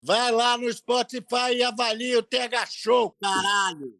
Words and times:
Vai 0.00 0.30
lá 0.30 0.56
no 0.56 0.72
Spotify 0.72 1.54
e 1.56 1.64
avalia 1.64 2.20
o 2.20 2.22
TH 2.22 2.66
Show, 2.70 3.16
caralho! 3.20 3.94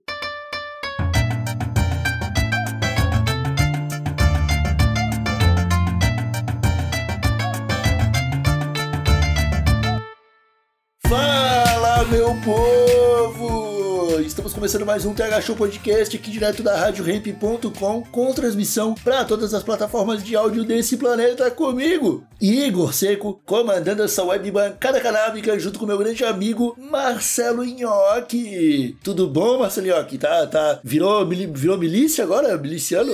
Fala, 11.08 12.04
meu 12.04 12.28
povo! 12.44 13.67
Estamos 14.26 14.52
começando 14.52 14.84
mais 14.84 15.04
um 15.04 15.14
TH 15.14 15.40
Show 15.42 15.54
Podcast 15.54 16.16
aqui 16.16 16.30
direto 16.30 16.62
da 16.62 16.76
RadioRamp.com 16.76 18.02
com 18.02 18.32
transmissão 18.32 18.94
para 18.94 19.24
todas 19.24 19.54
as 19.54 19.62
plataformas 19.62 20.24
de 20.24 20.34
áudio 20.34 20.64
desse 20.64 20.96
planeta 20.96 21.48
comigo, 21.50 22.24
Igor 22.40 22.92
Seco, 22.92 23.40
comandando 23.46 24.02
essa 24.02 24.24
web 24.24 24.50
bancada 24.50 25.00
canábica 25.00 25.56
junto 25.58 25.78
com 25.78 25.86
meu 25.86 25.98
grande 25.98 26.24
amigo 26.24 26.76
Marcelo 26.78 27.64
Nhoque. 27.64 28.96
Tudo 29.04 29.28
bom, 29.28 29.60
Marcelo 29.60 29.86
Nhoque? 29.86 30.18
Tá, 30.18 30.46
tá, 30.46 30.80
virou, 30.82 31.24
virou 31.28 31.78
milícia 31.78 32.24
agora? 32.24 32.56
Miliciano? 32.58 33.12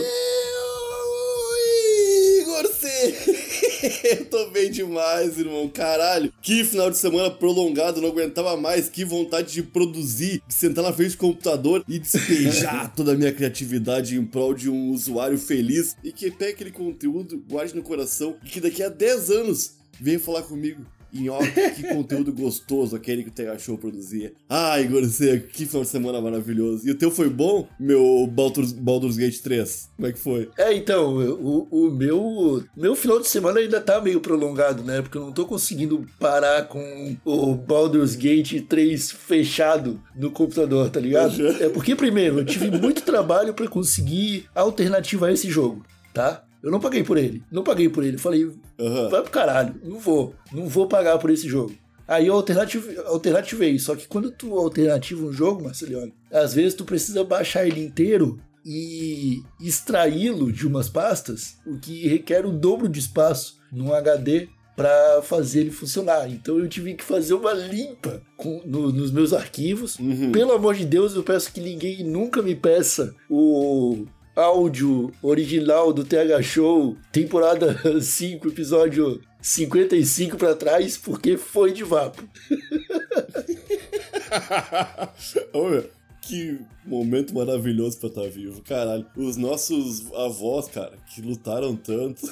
Igor 2.41 2.67
C. 2.67 3.74
Eu 4.05 4.25
tô 4.27 4.51
bem 4.51 4.71
demais, 4.71 5.39
irmão. 5.39 5.69
Caralho. 5.69 6.33
Que 6.41 6.65
final 6.65 6.91
de 6.91 6.97
semana 6.97 7.31
prolongado, 7.31 8.01
não 8.01 8.09
aguentava 8.09 8.57
mais. 8.57 8.89
Que 8.89 9.05
vontade 9.05 9.53
de 9.53 9.63
produzir, 9.63 10.43
de 10.47 10.55
sentar 10.55 10.83
na 10.83 10.93
frente 10.93 11.13
do 11.13 11.19
computador 11.19 11.85
e 11.89 11.99
despejar 11.99 12.93
toda 12.97 13.13
a 13.13 13.17
minha 13.17 13.33
criatividade 13.33 14.17
em 14.17 14.25
prol 14.25 14.55
de 14.55 14.71
um 14.71 14.91
usuário 14.91 15.39
feliz 15.39 15.97
e 16.03 16.13
que 16.13 16.31
pegue 16.31 16.53
aquele 16.53 16.71
conteúdo, 16.71 17.43
guarde 17.49 17.75
no 17.75 17.83
coração 17.83 18.37
e 18.45 18.49
que 18.49 18.61
daqui 18.61 18.83
a 18.83 18.89
10 18.89 19.31
anos 19.31 19.75
venha 20.01 20.19
falar 20.19 20.43
comigo. 20.43 20.85
Que 21.75 21.83
conteúdo 21.95 22.33
gostoso 22.33 22.97
aquele 22.97 23.23
que 23.23 23.29
o 23.29 23.33
TH 23.33 23.59
Show 23.59 23.79
produzia. 23.79 24.33
Ai, 24.49 24.85
Igor 24.85 25.05
Seco, 25.05 25.49
que 25.49 25.67
final 25.67 25.83
de 25.83 25.89
semana 25.89 26.21
maravilhoso. 26.21 26.87
E 26.87 26.91
o 26.91 26.95
teu 26.95 27.11
foi 27.11 27.29
bom, 27.29 27.69
meu 27.79 28.27
Baldur's, 28.31 28.73
Baldur's 28.73 29.17
Gate 29.17 29.41
3? 29.41 29.91
Como 29.97 30.09
é 30.09 30.13
que 30.13 30.19
foi? 30.19 30.51
É, 30.59 30.75
então, 30.75 31.17
o, 31.17 31.69
o 31.71 31.91
meu 31.91 32.65
meu 32.77 32.97
final 32.97 33.21
de 33.21 33.29
semana 33.29 33.61
ainda 33.61 33.81
tá 33.81 34.01
meio 34.01 34.21
prolongado, 34.21 34.83
né? 34.83 35.03
Porque 35.03 35.17
eu 35.17 35.23
não 35.23 35.33
tô 35.33 35.47
conseguindo 35.47 36.05
parar 36.19 36.67
com 36.69 37.17
o 37.25 37.55
Baldur's 37.55 38.15
Gate 38.15 38.63
3 38.69 39.13
fechado 39.13 40.01
no 40.15 40.31
computador, 40.31 40.91
tá 40.91 41.01
ligado? 41.01 41.47
É 41.61 41.69
porque, 41.69 41.95
primeiro, 41.95 42.41
eu 42.41 42.45
tive 42.45 42.71
muito 42.71 43.03
trabalho 43.03 43.55
pra 43.55 43.69
conseguir 43.69 44.47
a 44.55 44.61
alternativa 44.61 45.27
a 45.27 45.33
esse 45.33 45.51
jogo, 45.51 45.85
tá? 46.13 46.44
Eu 46.65 46.71
não 46.71 46.81
paguei 46.81 47.05
por 47.05 47.19
ele, 47.19 47.43
não 47.53 47.63
paguei 47.63 47.89
por 47.91 48.03
ele. 48.03 48.17
Falei, 48.19 48.51
Aham. 48.81 49.09
vai 49.11 49.21
pro 49.23 49.31
caralho, 49.31 49.75
não 49.85 49.99
vou, 49.99 50.35
não 50.53 50.67
vou 50.67 50.89
pagar 50.89 51.19
por 51.19 51.31
esse 51.31 51.47
jogo. 51.49 51.75
Aí 52.09 52.27
eu 52.27 52.35
alternative, 52.35 52.99
alternativei, 53.07 53.79
só 53.79 53.95
que 53.95 54.07
quando 54.09 54.31
tu 54.31 54.55
alternativa 54.59 55.25
um 55.25 55.33
jogo, 55.33 55.63
Marceliano, 55.65 56.13
às 56.33 56.53
vezes 56.55 56.75
tu 56.75 56.85
precisa 56.85 57.23
baixar 57.25 57.67
ele 57.67 57.85
inteiro 57.85 58.39
e 58.65 59.43
extraí-lo 59.61 60.53
de 60.53 60.67
umas 60.67 60.89
pastas, 60.89 61.57
o 61.67 61.79
que 61.79 62.07
requer 62.09 62.47
o 62.47 62.53
dobro 62.53 62.89
de 62.89 62.99
espaço 62.99 63.59
num 63.73 63.93
HD 63.93 64.49
para 64.77 65.23
fazer 65.23 65.61
ele 65.61 65.71
funcionar. 65.71 66.29
Então 66.31 66.59
eu 66.59 66.69
tive 66.69 66.95
que 66.95 67.05
fazer 67.05 67.35
uma 67.35 67.53
limpa 67.53 68.23
com- 68.37 68.61
no- 68.65 68.91
nos 68.93 69.11
meus 69.13 69.33
arquivos. 69.33 69.99
Uhum. 69.99 70.33
Pelo 70.33 70.53
amor 70.53 70.75
de 70.75 70.85
Deus, 70.85 71.15
eu 71.15 71.23
peço 71.23 71.53
que 71.53 71.61
ninguém 71.61 72.03
nunca 72.05 72.43
me 72.43 72.55
peça 72.55 73.15
o 73.31 74.05
áudio 74.35 75.13
original 75.23 75.93
do 75.93 76.05
TH 76.05 76.43
Show, 76.43 76.97
temporada 77.13 77.79
5, 78.01 78.49
episódio 78.49 79.21
55 79.41 80.37
pra 80.37 80.55
trás, 80.55 80.97
porque 80.97 81.37
foi 81.37 81.73
de 81.73 81.85
vapo. 81.85 82.23
Meu, 85.55 85.85
que 86.23 86.59
momento 86.85 87.35
maravilhoso 87.35 87.99
pra 87.99 88.09
estar 88.09 88.29
vivo, 88.29 88.63
caralho. 88.63 89.07
Os 89.17 89.37
nossos 89.37 90.13
avós, 90.15 90.69
cara, 90.69 90.97
que 91.15 91.21
lutaram 91.21 91.77
tanto, 91.77 92.23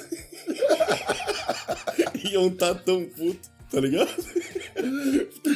iam 2.31 2.47
estar 2.47 2.73
tão 2.75 3.05
puto, 3.05 3.49
tá 3.69 3.79
ligado? 3.79 4.09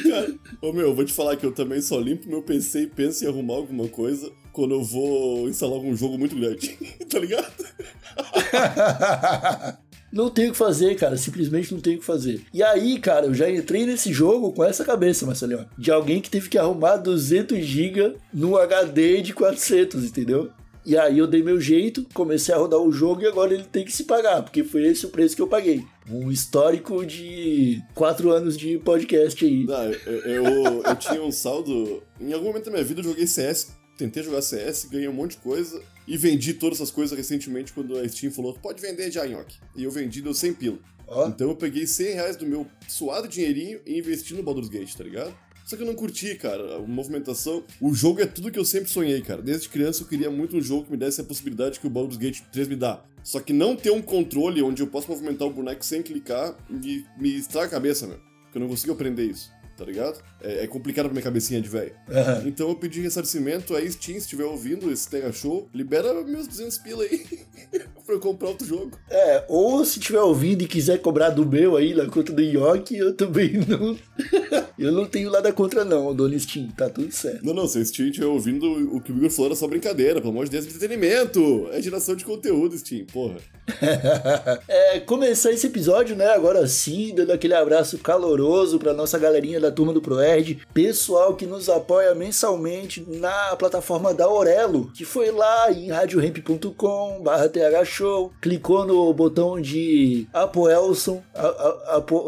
cara, 0.08 0.34
ô 0.62 0.72
meu, 0.72 0.88
eu 0.88 0.94
vou 0.94 1.04
te 1.04 1.12
falar 1.12 1.36
que 1.36 1.44
eu 1.44 1.52
também 1.52 1.82
só 1.82 1.98
limpo 1.98 2.28
meu 2.28 2.42
PC 2.42 2.82
e 2.82 2.86
penso 2.86 3.24
em 3.24 3.28
arrumar 3.28 3.54
alguma 3.54 3.88
coisa 3.88 4.30
quando 4.58 4.74
eu 4.74 4.82
vou 4.82 5.48
instalar 5.48 5.76
algum 5.76 5.94
jogo 5.94 6.18
muito 6.18 6.34
grande, 6.34 6.76
tá 7.08 7.20
ligado? 7.20 7.46
Não 10.10 10.30
tenho 10.30 10.48
o 10.48 10.52
que 10.52 10.58
fazer, 10.58 10.96
cara. 10.96 11.18
Simplesmente 11.18 11.70
não 11.70 11.82
tenho 11.82 11.98
o 11.98 12.00
que 12.00 12.06
fazer. 12.06 12.40
E 12.52 12.62
aí, 12.62 12.98
cara, 12.98 13.26
eu 13.26 13.34
já 13.34 13.50
entrei 13.50 13.84
nesse 13.84 14.10
jogo 14.10 14.50
com 14.52 14.64
essa 14.64 14.82
cabeça, 14.82 15.26
Marcelinho. 15.26 15.66
De 15.76 15.90
alguém 15.90 16.18
que 16.18 16.30
teve 16.30 16.48
que 16.48 16.56
arrumar 16.56 16.96
200 16.96 17.58
GB 17.58 18.14
no 18.32 18.56
HD 18.56 19.20
de 19.20 19.34
400, 19.34 20.04
entendeu? 20.04 20.50
E 20.82 20.96
aí 20.96 21.18
eu 21.18 21.26
dei 21.26 21.42
meu 21.42 21.60
jeito, 21.60 22.06
comecei 22.14 22.54
a 22.54 22.56
rodar 22.56 22.80
o 22.80 22.90
jogo 22.90 23.20
e 23.20 23.26
agora 23.26 23.52
ele 23.52 23.64
tem 23.64 23.84
que 23.84 23.92
se 23.92 24.04
pagar, 24.04 24.42
porque 24.42 24.64
foi 24.64 24.86
esse 24.86 25.04
o 25.04 25.10
preço 25.10 25.36
que 25.36 25.42
eu 25.42 25.46
paguei. 25.46 25.84
Um 26.10 26.30
histórico 26.30 27.04
de 27.04 27.82
4 27.94 28.30
anos 28.30 28.56
de 28.56 28.78
podcast 28.78 29.44
aí. 29.44 29.66
Não, 29.66 29.84
eu, 29.84 30.20
eu, 30.24 30.82
eu 30.82 30.96
tinha 30.96 31.22
um 31.22 31.30
saldo. 31.30 32.02
Em 32.18 32.32
algum 32.32 32.46
momento 32.46 32.64
da 32.64 32.70
minha 32.70 32.84
vida 32.84 33.00
eu 33.00 33.04
joguei 33.04 33.26
CS, 33.26 33.76
tentei 33.98 34.22
jogar 34.22 34.40
CS, 34.40 34.86
ganhei 34.86 35.08
um 35.08 35.12
monte 35.12 35.32
de 35.32 35.38
coisa 35.38 35.82
e 36.06 36.16
vendi 36.16 36.54
todas 36.54 36.78
essas 36.78 36.90
coisas 36.90 37.16
recentemente 37.16 37.72
quando 37.72 37.98
a 37.98 38.08
Steam 38.08 38.32
falou: 38.32 38.54
pode 38.54 38.80
vender 38.80 39.10
já, 39.10 39.26
Nhoque. 39.26 39.58
E 39.76 39.84
eu 39.84 39.90
vendi, 39.90 40.22
deu 40.22 40.32
100 40.32 40.54
pila. 40.54 40.78
Ó, 41.06 41.28
Então 41.28 41.48
eu 41.48 41.56
peguei 41.56 41.86
100 41.86 42.14
reais 42.14 42.36
do 42.36 42.46
meu 42.46 42.66
suado 42.86 43.28
dinheirinho 43.28 43.80
e 43.84 43.98
investi 43.98 44.34
no 44.34 44.42
Baldur's 44.42 44.68
Gate, 44.68 44.94
tá 44.94 45.04
ligado? 45.04 45.34
Só 45.66 45.76
que 45.76 45.82
eu 45.82 45.86
não 45.86 45.94
curti, 45.94 46.34
cara, 46.34 46.76
a 46.76 46.78
movimentação. 46.78 47.62
O 47.78 47.92
jogo 47.92 48.22
é 48.22 48.26
tudo 48.26 48.50
que 48.50 48.58
eu 48.58 48.64
sempre 48.64 48.88
sonhei, 48.88 49.20
cara. 49.20 49.42
Desde 49.42 49.68
criança 49.68 50.02
eu 50.02 50.06
queria 50.06 50.30
muito 50.30 50.56
um 50.56 50.62
jogo 50.62 50.84
que 50.84 50.90
me 50.90 50.96
desse 50.96 51.20
a 51.20 51.24
possibilidade 51.24 51.78
que 51.78 51.86
o 51.86 51.90
Baldur's 51.90 52.16
Gate 52.16 52.40
3 52.50 52.68
me 52.68 52.76
dá. 52.76 53.04
Só 53.22 53.38
que 53.38 53.52
não 53.52 53.76
ter 53.76 53.90
um 53.90 54.00
controle 54.00 54.62
onde 54.62 54.82
eu 54.82 54.86
posso 54.86 55.10
movimentar 55.10 55.46
o 55.46 55.52
boneco 55.52 55.84
sem 55.84 56.02
clicar 56.02 56.56
me, 56.70 57.04
me 57.18 57.36
estraga 57.36 57.66
a 57.66 57.70
cabeça, 57.70 58.06
meu. 58.06 58.18
Porque 58.44 58.56
eu 58.56 58.60
não 58.60 58.68
consigo 58.68 58.94
aprender 58.94 59.24
isso, 59.26 59.50
tá 59.78 59.84
ligado? 59.84 60.20
É, 60.42 60.64
é 60.64 60.66
complicado 60.66 61.04
pra 61.04 61.12
minha 61.12 61.22
cabecinha 61.22 61.60
de 61.60 61.68
velho. 61.68 61.92
aham. 62.10 62.42
Então 62.46 62.68
eu 62.68 62.74
pedi 62.74 63.00
ressarcimento 63.00 63.76
aí, 63.76 63.90
Steam, 63.90 64.14
se 64.14 64.22
estiver 64.24 64.44
ouvindo 64.44 64.90
esse 64.90 65.08
Tega 65.08 65.32
Show, 65.32 65.68
libera 65.72 66.12
meus 66.24 66.48
200 66.48 66.78
pila 66.78 67.04
aí 67.04 67.24
pra 68.04 68.14
eu 68.14 68.20
comprar 68.20 68.48
outro 68.48 68.66
jogo. 68.66 68.98
É, 69.08 69.44
ou 69.48 69.84
se 69.84 70.00
tiver 70.00 70.20
ouvindo 70.20 70.62
e 70.62 70.66
quiser 70.66 70.98
cobrar 70.98 71.30
do 71.30 71.46
meu 71.46 71.76
aí 71.76 71.94
na 71.94 72.06
conta 72.06 72.32
do 72.32 72.42
York, 72.42 72.94
eu 72.96 73.14
também 73.14 73.52
não. 73.66 73.96
eu 74.78 74.92
não 74.92 75.04
tenho 75.06 75.30
nada 75.30 75.52
contra, 75.52 75.84
não, 75.84 76.14
dona 76.14 76.38
Steam, 76.38 76.68
tá 76.76 76.88
tudo 76.88 77.12
certo. 77.12 77.44
Não, 77.44 77.54
não, 77.54 77.66
se 77.66 77.78
a 77.78 77.84
Steam 77.84 78.08
estiver 78.08 78.26
ouvindo, 78.26 78.66
o 78.94 79.00
que 79.00 79.12
o 79.12 79.16
Igor 79.16 79.30
falou 79.30 79.46
era 79.46 79.56
só 79.56 79.66
brincadeira, 79.66 80.20
pelo 80.20 80.32
amor 80.32 80.44
de 80.44 80.52
Deus, 80.52 80.64
é 80.64 80.68
entretenimento! 80.68 81.68
É 81.72 81.80
geração 81.82 82.14
de 82.14 82.24
conteúdo, 82.24 82.76
Steam, 82.76 83.06
porra. 83.06 83.36
é, 84.68 85.00
começar 85.00 85.52
esse 85.52 85.66
episódio, 85.66 86.16
né, 86.16 86.28
agora 86.28 86.66
sim, 86.66 87.14
dando 87.14 87.32
aquele 87.32 87.54
abraço 87.54 87.98
caloroso 87.98 88.78
pra 88.78 88.94
nossa 88.94 89.18
galerinha 89.18 89.60
da 89.60 89.70
turma 89.70 89.92
do 89.92 90.00
ProErd, 90.00 90.60
pessoal 90.72 91.34
que 91.34 91.46
nos 91.46 91.68
apoia 91.68 92.14
mensalmente 92.14 93.04
na 93.06 93.56
plataforma 93.56 94.14
da 94.14 94.24
Aurelo, 94.24 94.90
que 94.92 95.04
foi 95.04 95.30
lá 95.30 95.70
em 95.72 95.90
radiohemp.com 95.90 97.22
barra 97.22 97.48
thshow, 97.48 98.32
clicou 98.40 98.84
no 98.84 99.12
botão 99.12 99.60
de 99.60 100.26
apoelson, 100.32 101.22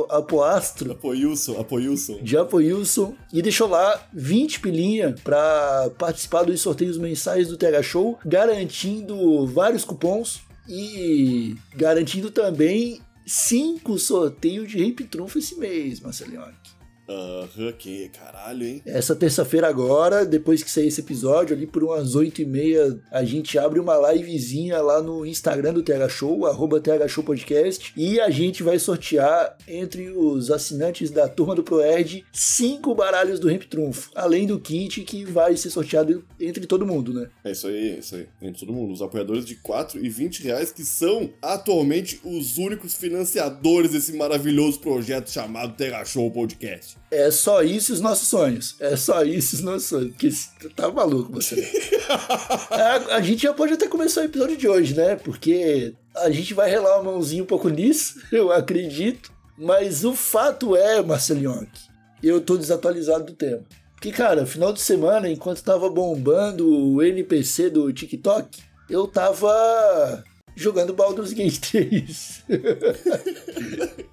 apoastro, 0.08 0.93
Apoiilson. 0.93 2.19
de 2.23 2.37
Apoilson 2.40 3.14
e 3.32 3.42
deixou 3.42 3.69
lá 3.69 4.06
20 4.12 4.60
pilinha 4.60 5.14
para 5.22 5.90
participar 5.98 6.42
dos 6.42 6.60
sorteios 6.60 6.98
mensais 6.98 7.48
do 7.48 7.56
TH 7.56 7.82
Show, 7.82 8.19
garantindo 8.25 9.46
vários 9.46 9.84
cupons 9.84 10.40
e 10.69 11.56
garantindo 11.75 12.31
também 12.31 13.00
cinco 13.26 13.98
sorteios 13.98 14.70
de 14.70 14.84
Rape 14.84 15.04
Trunfo 15.04 15.38
esse 15.38 15.56
mês, 15.56 16.00
Marcelinho. 16.00 16.42
Aham, 17.11 17.73
que 17.73 18.09
caralho, 18.11 18.65
hein? 18.65 18.83
Essa 18.87 19.17
terça-feira 19.17 19.69
agora, 19.69 20.25
depois 20.25 20.62
que 20.62 20.71
sair 20.71 20.87
esse 20.87 21.01
episódio, 21.01 21.57
ali 21.57 21.67
por 21.67 21.83
umas 21.83 22.15
8 22.15 22.43
e 22.43 22.45
meia, 22.47 23.01
a 23.11 23.25
gente 23.25 23.59
abre 23.59 23.81
uma 23.81 24.12
livezinha 24.12 24.81
lá 24.81 25.03
no 25.03 25.27
Instagram 25.27 25.75
do 25.75 25.83
TH 25.83 26.09
Show, 26.09 26.47
arroba 26.47 26.81
TH 26.81 27.09
Show 27.09 27.25
Podcast, 27.25 27.93
e 27.97 28.21
a 28.21 28.31
gente 28.31 28.62
vai 28.62 28.79
sortear 28.79 29.57
entre 29.67 30.11
os 30.11 30.53
assinantes 30.53 31.11
da 31.11 31.29
turma 31.29 31.57
do 31.57 31.65
ProErd 31.65 32.25
cinco 32.33 32.95
baralhos 32.95 33.41
do 33.41 33.49
Ramp 33.49 33.65
Trunfo, 33.65 34.11
além 34.15 34.47
do 34.47 34.61
kit 34.61 35.03
que 35.03 35.25
vai 35.25 35.57
ser 35.57 35.71
sorteado 35.71 36.25
entre 36.39 36.65
todo 36.65 36.87
mundo, 36.87 37.12
né? 37.12 37.29
É 37.45 37.51
isso 37.51 37.67
aí, 37.67 37.91
é 37.91 37.99
isso 37.99 38.15
aí. 38.15 38.29
Entre 38.41 38.61
todo 38.61 38.73
mundo. 38.73 38.93
Os 38.93 39.03
apoiadores 39.03 39.45
de 39.45 39.57
4 39.57 40.05
e 40.05 40.09
20 40.09 40.45
reais, 40.45 40.71
que 40.71 40.85
são 40.85 41.31
atualmente 41.43 42.21
os 42.25 42.57
únicos 42.57 42.95
financiadores 42.95 43.93
desse 43.93 44.12
maravilhoso 44.12 44.79
projeto 44.79 45.31
chamado 45.31 45.75
Terra 45.77 46.05
Show 46.05 46.31
Podcast. 46.31 47.00
É 47.11 47.31
só 47.31 47.62
isso 47.62 47.93
os 47.93 48.00
nossos 48.00 48.29
sonhos. 48.29 48.76
É 48.79 48.97
só 48.97 49.23
isso 49.25 49.56
os 49.56 49.62
nossos 49.62 49.88
sonhos. 49.88 50.11
Porque 50.11 50.69
tá 50.75 50.91
maluco, 50.91 51.32
você. 51.32 51.56
a, 52.70 53.17
a 53.17 53.20
gente 53.20 53.43
já 53.43 53.52
pode 53.52 53.73
até 53.73 53.88
começar 53.88 54.20
o 54.20 54.25
episódio 54.25 54.56
de 54.56 54.69
hoje, 54.69 54.94
né? 54.94 55.17
Porque 55.17 55.94
a 56.17 56.31
gente 56.31 56.55
vai 56.55 56.70
relar 56.70 57.00
uma 57.00 57.12
mãozinha 57.12 57.43
um 57.43 57.47
pouco 57.47 57.69
nisso, 57.69 58.20
eu 58.31 58.52
acredito. 58.52 59.32
Mas 59.58 60.05
o 60.05 60.14
fato 60.14 60.75
é, 60.75 61.02
Marcelinho, 61.02 61.67
eu 62.23 62.41
tô 62.41 62.56
desatualizado 62.56 63.25
do 63.25 63.35
tema. 63.35 63.62
Porque, 63.94 64.11
cara, 64.11 64.47
final 64.47 64.73
de 64.73 64.81
semana, 64.81 65.29
enquanto 65.29 65.62
tava 65.62 65.91
bombando 65.91 66.67
o 66.67 67.02
NPC 67.02 67.69
do 67.69 67.93
TikTok, 67.93 68.62
eu 68.88 69.06
tava 69.06 70.25
jogando 70.55 70.93
Baldur's 70.93 71.32
Gate 71.32 71.58
3. 71.70 72.44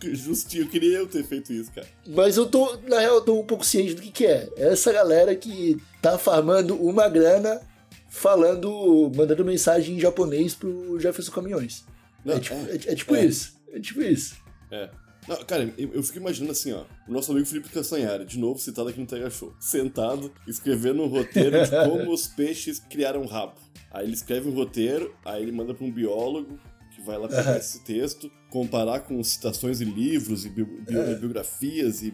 Justinho, 0.13 0.63
eu 0.63 0.69
queria 0.69 0.97
eu 0.97 1.07
ter 1.07 1.23
feito 1.23 1.51
isso, 1.51 1.71
cara. 1.71 1.87
Mas 2.07 2.37
eu 2.37 2.45
tô, 2.45 2.77
na 2.87 2.99
real, 2.99 3.15
eu 3.15 3.21
tô 3.21 3.39
um 3.39 3.45
pouco 3.45 3.65
ciente 3.65 3.93
do 3.93 4.01
que, 4.01 4.11
que 4.11 4.25
é. 4.25 4.49
Essa 4.57 4.91
galera 4.91 5.35
que 5.35 5.77
tá 6.01 6.17
farmando 6.17 6.75
uma 6.75 7.07
grana 7.09 7.61
falando, 8.09 9.11
mandando 9.15 9.43
mensagem 9.45 9.95
em 9.95 9.99
japonês 9.99 10.55
pro 10.55 10.99
Jefferson 10.99 11.31
Caminhões. 11.31 11.85
Não, 12.23 12.35
é, 12.35 12.39
tipo, 12.39 12.55
é, 12.55 12.71
é- 12.71 12.91
é 12.91 12.95
tipo 12.95 13.15
é. 13.15 13.25
isso. 13.25 13.57
É 13.71 13.79
tipo 13.79 14.01
isso. 14.01 14.35
É. 14.71 14.89
Não, 15.27 15.35
cara, 15.43 15.71
eu, 15.77 15.93
eu 15.93 16.01
fico 16.03 16.19
imaginando 16.19 16.53
assim, 16.53 16.71
ó. 16.71 16.85
O 17.07 17.11
nosso 17.11 17.31
amigo 17.31 17.45
Felipe 17.45 17.67
Castanhari, 17.69 18.23
de 18.25 18.39
novo 18.39 18.59
citado 18.59 18.87
aqui 18.87 18.99
no 18.99 19.05
Tega 19.05 19.29
Show, 19.29 19.53
sentado, 19.59 20.31
escrevendo 20.47 21.03
um 21.03 21.07
roteiro 21.07 21.61
de 21.63 21.69
como 21.89 22.13
os 22.13 22.27
peixes 22.27 22.79
criaram 22.79 23.25
rabo. 23.25 23.55
Aí 23.97 24.05
ele 24.05 24.13
escreve 24.13 24.47
um 24.47 24.53
roteiro, 24.53 25.15
aí 25.25 25.41
ele 25.41 25.51
manda 25.51 25.73
pra 25.73 25.83
um 25.83 25.91
biólogo 25.91 26.59
que 26.93 27.01
vai 27.01 27.17
lá 27.17 27.27
pegar 27.27 27.57
esse 27.57 27.83
texto, 27.83 28.31
comparar 28.49 29.01
com 29.01 29.21
citações 29.23 29.81
em 29.81 29.85
livros 29.85 30.45
e 30.45 30.49
bio- 30.49 30.65
bio- 30.87 31.17
biografias 31.19 32.01
e 32.01 32.13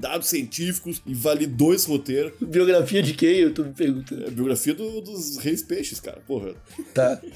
dados 0.00 0.28
científicos 0.28 1.02
e 1.06 1.12
validou 1.14 1.74
esse 1.74 1.88
roteiro. 1.88 2.32
Biografia 2.40 3.02
de 3.02 3.12
quem? 3.14 3.38
Eu 3.38 3.52
tô 3.52 3.64
me 3.64 3.72
perguntando. 3.72 4.24
É 4.26 4.30
biografia 4.30 4.74
do- 4.74 5.00
dos 5.00 5.38
reis 5.38 5.62
peixes, 5.62 5.98
cara, 6.00 6.20
porra. 6.20 6.54
Tá. 6.94 7.20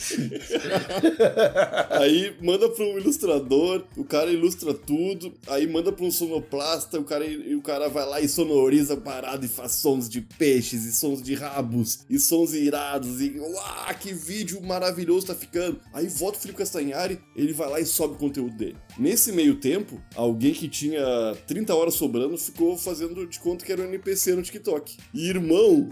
Aí 1.91 2.35
manda 2.41 2.69
pra 2.69 2.85
um 2.85 2.99
ilustrador, 2.99 3.85
o 3.97 4.05
cara 4.05 4.31
ilustra 4.31 4.73
tudo, 4.75 5.33
aí 5.49 5.67
manda 5.67 5.93
pra 5.93 6.05
um 6.05 6.11
sonoplasta, 6.11 6.99
o 6.99 7.05
cara, 7.05 7.25
e 7.27 7.55
o 7.55 7.63
cara 7.63 7.89
vai 7.89 8.07
lá 8.07 8.21
e 8.21 8.29
sonoriza 8.29 8.95
a 8.95 8.97
parada 9.01 9.45
e 9.45 9.49
faz 9.49 9.73
sons 9.73 10.09
de 10.09 10.21
peixes 10.21 10.85
e 10.85 10.93
sons 10.93 11.23
de 11.23 11.35
rabos 11.35 12.01
e 12.09 12.19
sons 12.19 12.53
irados 12.55 13.21
e 13.21 13.39
uau, 13.39 13.95
que 14.01 14.13
vídeo 14.13 14.61
maravilhoso 14.63 15.27
tá 15.27 15.35
ficando. 15.35 15.81
Aí 15.93 16.07
volta 16.09 16.39
o 16.39 16.41
Felipe 16.41 16.59
Castanhari, 16.59 17.19
ele 17.37 17.53
vai 17.53 17.69
lá 17.69 17.81
e 17.81 17.87
sobe 17.87 18.12
o 18.17 18.19
conteúdo 18.19 18.57
dele. 18.57 18.77
Nesse 18.99 19.33
meio 19.33 19.55
tempo, 19.57 20.01
alguém 20.15 20.53
que 20.53 20.69
tinha 20.69 21.03
30 21.47 21.75
horas 21.75 21.95
sobrando 21.95 22.37
ficou 22.39 22.77
fazendo 22.77 23.27
de 23.27 23.39
conta 23.39 23.65
que 23.65 23.73
era 23.73 23.83
um 23.83 23.87
NPC 23.87 24.35
no 24.35 24.43
TikTok. 24.43 24.97
E 25.15 25.29
irmão, 25.29 25.89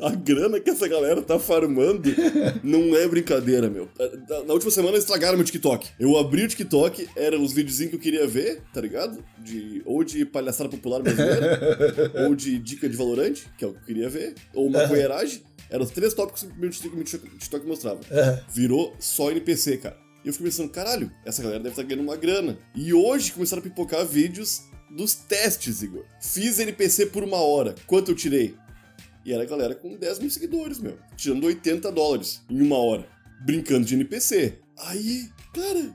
a 0.00 0.10
grana 0.10 0.60
que 0.60 0.70
essa 0.70 0.86
galera 0.88 1.22
tá 1.22 1.38
farmando 1.38 2.10
não 2.62 2.94
é 2.96 3.06
brincadeira, 3.08 3.68
meu. 3.68 3.88
Na- 4.28 4.44
Na 4.44 4.52
última 4.54 4.70
semana 4.70 4.96
estragaram 4.96 5.36
meu 5.36 5.44
TikTok. 5.44 5.88
Eu 5.98 6.16
abri 6.18 6.44
o 6.44 6.48
TikTok, 6.48 7.08
eram 7.16 7.42
os 7.42 7.52
videozinhos 7.52 7.90
que 7.90 7.96
eu 7.96 8.00
queria 8.00 8.26
ver, 8.26 8.62
tá 8.72 8.80
ligado? 8.80 9.22
De, 9.38 9.82
ou 9.84 10.02
de 10.04 10.24
palhaçada 10.24 10.68
popular 10.68 11.00
brasileira, 11.02 12.12
ou 12.28 12.34
de 12.34 12.58
dica 12.58 12.88
de 12.88 12.96
valorante, 12.96 13.46
que 13.58 13.64
é 13.64 13.68
o 13.68 13.72
que 13.72 13.78
eu 13.80 13.84
queria 13.84 14.08
ver, 14.08 14.34
ou 14.54 14.68
maconheiragem. 14.70 15.42
Eram 15.68 15.84
os 15.84 15.90
três 15.90 16.14
tópicos 16.14 16.42
que 16.44 16.68
TikTok, 16.70 16.94
meu 16.94 17.04
TikTok 17.04 17.66
mostrava. 17.66 18.00
Virou 18.54 18.94
só 19.00 19.30
NPC, 19.32 19.78
cara. 19.78 19.96
E 20.26 20.28
eu 20.28 20.32
fiquei 20.32 20.48
pensando, 20.48 20.68
caralho, 20.70 21.08
essa 21.24 21.40
galera 21.40 21.60
deve 21.60 21.70
estar 21.74 21.84
ganhando 21.84 22.02
uma 22.02 22.16
grana. 22.16 22.58
E 22.74 22.92
hoje 22.92 23.30
começaram 23.30 23.60
a 23.60 23.62
pipocar 23.62 24.04
vídeos 24.04 24.62
dos 24.90 25.14
testes, 25.14 25.82
Igor. 25.82 26.04
Fiz 26.20 26.58
NPC 26.58 27.06
por 27.06 27.22
uma 27.22 27.36
hora. 27.36 27.76
Quanto 27.86 28.10
eu 28.10 28.14
tirei? 28.16 28.56
E 29.24 29.32
era 29.32 29.44
a 29.44 29.46
galera 29.46 29.72
com 29.76 29.96
10 29.96 30.18
mil 30.18 30.28
seguidores, 30.30 30.80
meu. 30.80 30.98
Tirando 31.16 31.44
80 31.46 31.92
dólares 31.92 32.42
em 32.50 32.60
uma 32.60 32.76
hora. 32.76 33.06
Brincando 33.44 33.86
de 33.86 33.94
NPC. 33.94 34.58
Aí, 34.76 35.28
cara. 35.54 35.94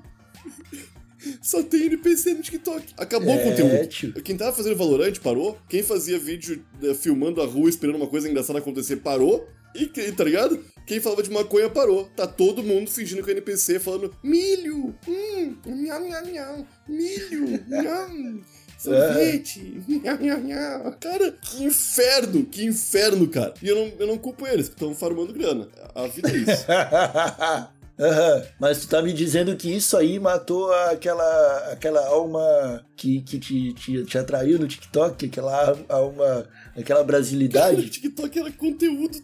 Só 1.41 1.61
tem 1.61 1.87
NPC 1.87 2.33
no 2.33 2.41
TikTok. 2.41 2.93
Acabou 2.97 3.35
o 3.35 3.37
É, 3.37 3.43
conteúdo. 3.43 3.87
tio. 3.87 4.13
Quem 4.23 4.37
tava 4.37 4.55
fazendo 4.55 4.77
Valorant 4.77 5.19
parou. 5.19 5.59
Quem 5.67 5.83
fazia 5.83 6.17
vídeo 6.17 6.63
eh, 6.81 6.93
filmando 6.93 7.41
a 7.41 7.45
rua 7.45 7.69
esperando 7.69 7.95
uma 7.97 8.07
coisa 8.07 8.29
engraçada 8.29 8.59
acontecer 8.59 8.95
parou. 8.97 9.45
E, 9.75 9.85
tá 10.11 10.23
ligado? 10.23 10.63
Quem 10.85 10.99
falava 10.99 11.23
de 11.23 11.31
maconha 11.31 11.69
parou. 11.69 12.05
Tá 12.15 12.27
todo 12.27 12.63
mundo 12.63 12.89
fingindo 12.89 13.23
que 13.23 13.29
é 13.29 13.33
NPC 13.33 13.79
falando 13.79 14.13
milho, 14.23 14.95
hum, 15.07 15.55
nham, 15.65 16.09
nham, 16.09 16.25
nham, 16.25 16.67
milho, 16.87 17.63
nham, 17.67 18.41
sorvete, 18.77 19.81
nham, 19.87 20.17
nham, 20.19 20.43
nham. 20.43 20.91
Cara, 20.99 21.31
que 21.31 21.63
inferno, 21.63 22.45
que 22.45 22.65
inferno, 22.65 23.27
cara. 23.27 23.53
E 23.61 23.67
eu 23.67 23.75
não, 23.75 23.93
eu 23.99 24.07
não 24.07 24.17
culpo 24.17 24.47
eles, 24.47 24.67
que 24.67 24.75
estão 24.75 24.93
farmando 24.93 25.33
grana. 25.33 25.67
A 25.95 26.07
vida 26.07 26.29
é 26.29 26.37
isso. 26.37 26.65
Aham. 28.01 28.43
Mas 28.59 28.81
tu 28.81 28.87
tá 28.87 29.01
me 29.01 29.13
dizendo 29.13 29.55
que 29.55 29.71
isso 29.71 29.95
aí 29.95 30.19
matou 30.19 30.73
aquela, 30.73 31.71
aquela 31.71 32.05
alma 32.07 32.83
que, 32.95 33.21
que 33.21 33.37
te, 33.37 33.73
te, 33.73 34.03
te 34.03 34.17
atraiu 34.17 34.57
no 34.57 34.67
TikTok, 34.67 35.27
aquela 35.27 35.77
alma, 35.87 36.47
aquela 36.75 36.85
Cara, 36.85 37.01
o 37.01 37.05
brasilidade. 37.05 37.89
TikTok 37.89 38.39
era 38.39 38.51
conteúdo 38.51 39.21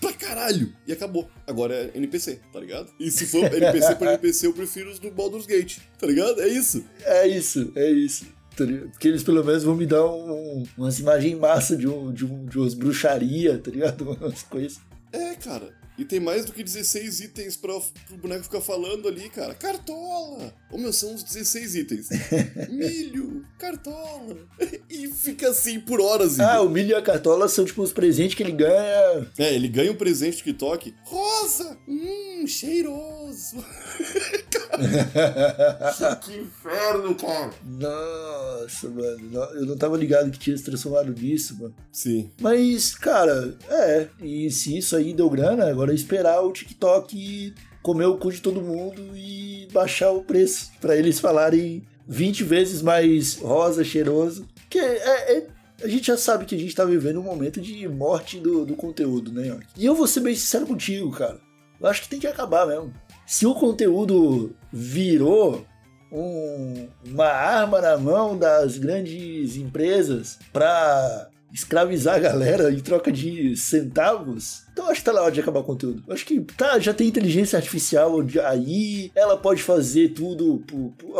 pra 0.00 0.12
caralho. 0.12 0.72
E 0.86 0.92
acabou. 0.92 1.28
Agora 1.46 1.74
é 1.74 1.90
NPC, 1.96 2.40
tá 2.52 2.58
ligado? 2.60 2.90
E 2.98 3.10
se 3.10 3.26
for 3.26 3.44
NPC 3.44 3.94
por 3.96 4.06
NPC, 4.08 4.46
eu 4.46 4.52
prefiro 4.52 4.90
os 4.90 4.98
do 4.98 5.10
Baldur's 5.10 5.46
Gate, 5.46 5.78
tá 5.98 6.06
ligado? 6.06 6.40
É 6.40 6.48
isso. 6.48 6.84
É 7.04 7.26
isso, 7.26 7.72
é 7.76 7.90
isso. 7.90 8.24
tá? 8.56 8.64
Porque 8.90 9.08
eles 9.08 9.22
pelo 9.22 9.44
menos 9.44 9.62
vão 9.62 9.76
me 9.76 9.86
dar 9.86 10.06
um, 10.06 10.64
umas 10.76 10.98
imagens 10.98 11.38
massa 11.38 11.76
de, 11.76 11.86
um, 11.88 12.12
de, 12.12 12.24
um, 12.24 12.46
de 12.46 12.58
umas 12.58 12.74
bruxaria, 12.74 13.58
tá 13.58 13.70
ligado? 13.70 14.10
Umas 14.20 14.42
coisas. 14.42 14.80
É, 15.12 15.34
cara. 15.34 15.79
E 16.00 16.04
tem 16.06 16.18
mais 16.18 16.46
do 16.46 16.52
que 16.54 16.64
16 16.64 17.20
itens 17.20 17.58
pra, 17.58 17.78
pro 18.08 18.16
boneco 18.16 18.44
ficar 18.44 18.62
falando 18.62 19.06
ali, 19.06 19.28
cara. 19.28 19.52
Cartola! 19.52 20.50
Ô 20.72 20.78
meu, 20.78 20.94
são 20.94 21.12
uns 21.12 21.22
16 21.22 21.74
itens. 21.74 22.08
Milho, 22.70 23.44
cartola. 23.58 24.48
E 24.88 25.06
fica 25.08 25.50
assim 25.50 25.78
por 25.78 26.00
horas. 26.00 26.40
Ah, 26.40 26.62
o 26.62 26.68
milho 26.68 26.90
e 26.90 26.94
a 26.94 27.00
cartola 27.00 27.48
são 27.48 27.64
tipo 27.64 27.80
os 27.80 27.92
presentes 27.92 28.34
que 28.34 28.42
ele 28.42 28.52
ganha. 28.52 29.30
É, 29.38 29.54
ele 29.54 29.68
ganha 29.68 29.92
um 29.92 29.94
presente 29.94 30.38
do 30.38 30.44
TikTok. 30.44 30.92
Rosa! 31.04 31.78
Hum, 31.86 32.44
cheiroso. 32.46 33.64
que 36.22 36.36
inferno, 36.38 37.14
cara. 37.14 37.50
Nossa, 37.64 38.88
mano. 38.88 39.44
Eu 39.54 39.66
não 39.66 39.76
tava 39.76 39.96
ligado 39.96 40.30
que 40.30 40.38
tinha 40.38 40.56
se 40.56 40.64
transformado 40.64 41.12
nisso, 41.12 41.56
mano. 41.58 41.74
Sim. 41.92 42.30
Mas, 42.40 42.94
cara, 42.94 43.56
é. 43.68 44.08
E 44.22 44.50
se 44.50 44.76
isso 44.76 44.96
aí 44.96 45.12
deu 45.12 45.28
grana, 45.30 45.68
agora 45.68 45.92
é 45.92 45.94
esperar 45.94 46.40
o 46.40 46.52
TikTok 46.52 47.54
comer 47.82 48.06
o 48.06 48.16
cu 48.18 48.30
de 48.30 48.40
todo 48.40 48.60
mundo 48.60 49.16
e 49.16 49.68
baixar 49.72 50.10
o 50.10 50.22
preço. 50.22 50.70
Pra 50.80 50.96
eles 50.96 51.18
falarem 51.18 51.82
20 52.06 52.44
vezes 52.44 52.82
mais 52.82 53.36
rosa, 53.36 53.84
cheiroso. 53.84 54.46
Que 54.68 54.78
é. 54.78 55.36
é- 55.36 55.46
a 55.82 55.88
gente 55.88 56.08
já 56.08 56.16
sabe 56.16 56.44
que 56.44 56.54
a 56.54 56.58
gente 56.58 56.74
tá 56.74 56.84
vivendo 56.84 57.20
um 57.20 57.22
momento 57.22 57.58
de 57.58 57.88
morte 57.88 58.38
do, 58.38 58.66
do 58.66 58.74
conteúdo, 58.74 59.32
né, 59.32 59.46
York? 59.46 59.66
E 59.78 59.86
eu 59.86 59.94
vou 59.94 60.06
ser 60.06 60.20
bem 60.20 60.34
sincero 60.34 60.66
contigo, 60.66 61.10
cara. 61.10 61.40
Eu 61.80 61.88
acho 61.88 62.02
que 62.02 62.08
tem 62.10 62.20
que 62.20 62.26
acabar 62.26 62.66
mesmo. 62.66 62.92
Se 63.32 63.46
o 63.46 63.54
conteúdo 63.54 64.56
virou 64.72 65.64
um- 66.10 66.88
uma 67.06 67.26
arma 67.28 67.80
na 67.80 67.96
mão 67.96 68.36
das 68.36 68.76
grandes 68.76 69.54
empresas 69.54 70.36
pra 70.52 71.28
escravizar 71.52 72.16
a 72.16 72.18
galera 72.18 72.72
em 72.72 72.80
troca 72.80 73.12
de 73.12 73.56
centavos, 73.56 74.62
então 74.72 74.90
acho 74.90 74.98
que 75.00 75.04
tá 75.04 75.12
na 75.12 75.22
hora 75.22 75.30
de 75.30 75.38
acabar 75.38 75.60
o 75.60 75.64
conteúdo. 75.64 76.02
Acho 76.12 76.26
que 76.26 76.40
tá, 76.40 76.76
já 76.80 76.92
tem 76.92 77.06
inteligência 77.06 77.56
artificial 77.56 78.16
aí, 78.48 79.12
ela 79.14 79.36
pode 79.36 79.62
fazer 79.62 80.08
tudo. 80.08 80.64
por- 80.66 80.90
por- 80.98 81.14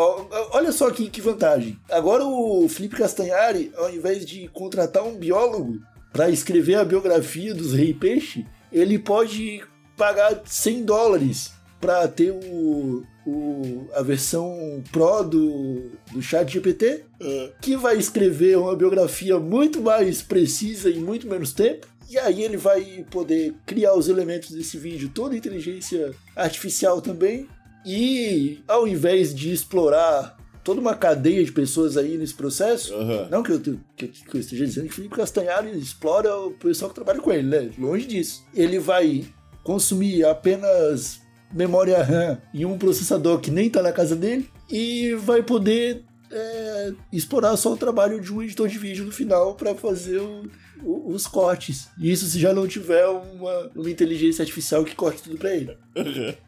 olha 0.53 0.73
só 0.73 0.91
que, 0.91 1.09
que 1.09 1.21
vantagem. 1.21 1.79
Agora 1.89 2.25
o 2.25 2.69
Felipe 2.69 2.97
Castanhari, 2.97 3.71
ao 3.77 3.89
invés 3.89 4.27
de 4.27 4.49
contratar 4.49 5.05
um 5.05 5.17
biólogo 5.17 5.79
pra 6.13 6.29
escrever 6.29 6.75
a 6.75 6.85
biografia 6.85 7.55
dos 7.55 7.73
Rei 7.73 7.95
Peixe, 7.95 8.45
ele 8.73 8.99
pode 8.99 9.63
pagar 9.97 10.43
100 10.45 10.85
dólares 10.85 11.53
para 11.81 12.07
ter 12.09 12.31
o, 12.31 13.03
o, 13.27 13.87
a 13.95 14.03
versão 14.03 14.83
Pro 14.93 15.23
do, 15.23 15.91
do 16.13 16.21
Chat 16.21 16.53
GPT, 16.53 17.05
Ah, 17.21 17.51
que 17.61 17.77
vai 17.77 17.97
escrever 17.97 18.59
uma 18.59 18.77
biografia 18.77 19.39
muito 19.39 19.81
mais 19.81 20.21
precisa 20.23 20.91
em 20.91 21.01
muito 21.01 21.27
menos 21.27 21.53
tempo. 21.53 21.87
E 22.09 22.19
aí 22.19 22.43
ele 22.43 22.57
vai 22.57 23.07
poder 23.11 23.55
criar 23.65 23.95
os 23.95 24.09
elementos 24.09 24.51
desse 24.51 24.77
vídeo, 24.77 25.11
toda 25.15 25.35
a 25.35 25.39
inteligência 25.39 26.13
artificial 26.35 27.01
também. 27.01 27.47
E 27.87 28.59
ao 28.69 28.87
invés 28.87 29.35
de 29.35 29.53
explorar 29.53 30.37
toda 30.63 30.81
uma 30.81 30.95
cadeia 30.95 31.43
de 31.43 31.53
pessoas 31.53 31.97
aí 31.97 32.19
nesse 32.19 32.35
processo, 32.35 32.93
Aham. 32.95 33.29
não 33.31 33.43
que 33.43 33.53
eu, 33.53 33.61
que, 33.97 34.09
que 34.09 34.35
eu 34.37 34.41
esteja 34.41 34.67
dizendo 34.67 34.89
que 34.89 34.95
Felipe 34.95 35.15
Castanhari 35.15 35.71
explora 35.79 36.37
o 36.37 36.51
pessoal 36.51 36.91
que 36.91 36.97
trabalha 36.97 37.21
com 37.21 37.33
ele, 37.33 37.49
né? 37.49 37.71
Longe 37.79 38.07
disso. 38.07 38.45
Ele 38.55 38.79
vai 38.79 39.25
consumir 39.63 40.25
apenas 40.25 41.21
memória 41.53 42.03
RAM 42.03 42.39
e 42.55 42.65
um 42.65 42.79
processador 42.79 43.41
que 43.41 43.51
nem 43.51 43.69
tá 43.71 43.83
na 43.83 43.93
casa 43.93 44.15
dele 44.17 44.49
e 44.71 45.15
vai 45.15 45.43
poder 45.43 46.05
é, 46.33 46.93
explorar 47.13 47.57
só 47.57 47.73
o 47.73 47.77
trabalho 47.77 48.21
de 48.21 48.33
um 48.33 48.41
editor 48.41 48.69
de 48.69 48.79
vídeo 48.79 49.05
no 49.05 49.11
final 49.11 49.55
para 49.57 49.75
fazer 49.75 50.19
o- 50.21 50.49
o- 50.83 51.13
os 51.13 51.27
cortes. 51.27 51.89
E 51.99 52.11
isso 52.11 52.25
se 52.27 52.39
já 52.39 52.53
não 52.55 52.69
tiver 52.69 53.05
uma, 53.07 53.71
uma 53.75 53.91
inteligência 53.91 54.43
artificial 54.43 54.85
que 54.85 54.95
corte 54.95 55.23
tudo 55.23 55.37
para 55.39 55.55
ele. 55.55 55.77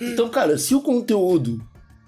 Então, 0.00 0.28
cara, 0.30 0.56
se 0.56 0.74
o 0.74 0.80
conteúdo 0.80 1.62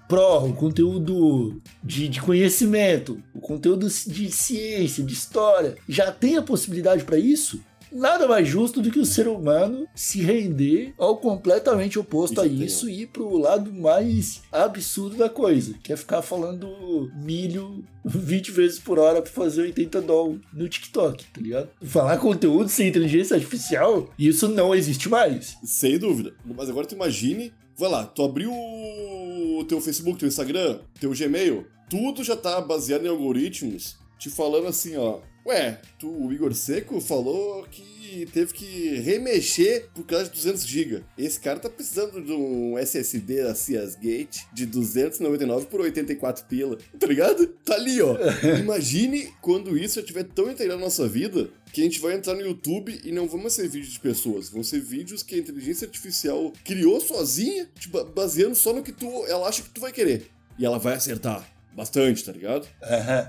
pro, 0.07 0.45
o 0.45 0.53
conteúdo 0.53 1.61
de, 1.83 2.07
de 2.07 2.19
conhecimento, 2.21 3.21
o 3.33 3.39
conteúdo 3.39 3.87
de 3.87 4.31
ciência, 4.31 5.03
de 5.03 5.13
história, 5.13 5.75
já 5.87 6.11
tem 6.11 6.37
a 6.37 6.41
possibilidade 6.41 7.03
para 7.03 7.17
isso, 7.17 7.61
nada 7.91 8.27
mais 8.27 8.47
justo 8.47 8.81
do 8.81 8.91
que 8.91 8.99
o 8.99 9.05
ser 9.05 9.27
humano 9.27 9.87
se 9.95 10.21
render 10.21 10.93
ao 10.97 11.17
completamente 11.17 11.99
oposto 11.99 12.41
a 12.41 12.45
Isso 12.45 12.55
tem, 12.55 12.65
isso 12.65 12.89
e 12.89 13.01
ir 13.01 13.07
pro 13.07 13.37
lado 13.37 13.71
mais 13.73 14.41
absurdo 14.51 15.17
da 15.17 15.29
coisa, 15.29 15.75
que 15.83 15.91
é 15.93 15.97
ficar 15.97 16.21
falando 16.21 17.11
milho 17.15 17.83
20 18.03 18.51
vezes 18.51 18.79
por 18.79 18.97
hora 18.99 19.21
pra 19.21 19.31
fazer 19.31 19.61
80 19.61 20.01
doll 20.01 20.39
no 20.53 20.67
TikTok, 20.67 21.23
tá 21.25 21.41
ligado? 21.41 21.69
Falar 21.83 22.17
conteúdo 22.17 22.69
sem 22.69 22.87
inteligência 22.87 23.35
artificial, 23.35 24.09
isso 24.17 24.47
não 24.47 24.73
existe 24.73 25.09
mais. 25.09 25.57
Sem 25.63 25.97
dúvida. 25.97 26.33
Mas 26.45 26.69
agora 26.69 26.87
tu 26.87 26.95
imagine, 26.95 27.53
vai 27.77 27.89
lá, 27.89 28.05
tu 28.05 28.23
abriu 28.23 28.51
o 28.51 29.63
teu 29.67 29.79
Facebook, 29.79 30.19
teu 30.19 30.27
Instagram, 30.27 30.79
teu 30.99 31.11
Gmail, 31.11 31.65
tudo 31.89 32.23
já 32.23 32.35
tá 32.35 32.59
baseado 32.61 33.05
em 33.05 33.09
algoritmos 33.09 34.01
te 34.21 34.29
falando 34.29 34.67
assim, 34.67 34.95
ó. 34.97 35.17
Ué, 35.45 35.79
tu, 35.97 36.07
o 36.27 36.31
Igor 36.31 36.53
Seco 36.53 37.01
falou 37.01 37.63
que 37.71 38.27
teve 38.31 38.53
que 38.53 38.99
remexer 38.99 39.87
por 39.95 40.05
causa 40.05 40.25
de 40.25 40.31
200 40.31 40.63
GB. 40.67 41.03
Esse 41.17 41.39
cara 41.39 41.59
tá 41.59 41.69
precisando 41.69 42.21
de 42.21 42.31
um 42.31 42.77
SSD 42.77 43.43
da 43.43 43.55
Ciasgate 43.55 44.45
de 44.53 44.65
299 44.65 45.65
por 45.65 45.81
84 45.81 46.45
pila. 46.45 46.77
Tá 46.99 47.07
ligado? 47.07 47.47
Tá 47.65 47.73
ali, 47.75 48.01
ó. 48.01 48.15
Imagine 48.59 49.33
quando 49.41 49.77
isso 49.77 49.95
já 49.95 50.01
estiver 50.01 50.23
tão 50.25 50.51
integrado 50.51 50.79
na 50.79 50.85
nossa 50.85 51.07
vida 51.07 51.49
que 51.73 51.81
a 51.81 51.83
gente 51.85 51.99
vai 51.99 52.13
entrar 52.15 52.35
no 52.35 52.41
YouTube 52.41 52.99
e 53.03 53.11
não 53.11 53.27
mais 53.27 53.49
ser 53.49 53.67
vídeos 53.67 53.93
de 53.93 53.99
pessoas, 53.99 54.49
vão 54.49 54.61
ser 54.61 54.81
vídeos 54.81 55.23
que 55.23 55.35
a 55.35 55.37
inteligência 55.39 55.85
artificial 55.87 56.51
criou 56.65 56.99
sozinha, 56.99 57.67
ba- 57.87 58.03
baseando 58.03 58.55
só 58.55 58.73
no 58.73 58.83
que 58.83 58.91
tu, 58.91 59.07
ela 59.25 59.47
acha 59.47 59.63
que 59.63 59.69
tu 59.69 59.79
vai 59.81 59.91
querer. 59.91 60.27
E 60.59 60.65
ela 60.65 60.77
vai 60.77 60.95
acertar 60.95 61.49
bastante, 61.75 62.23
tá 62.23 62.31
ligado? 62.31 62.67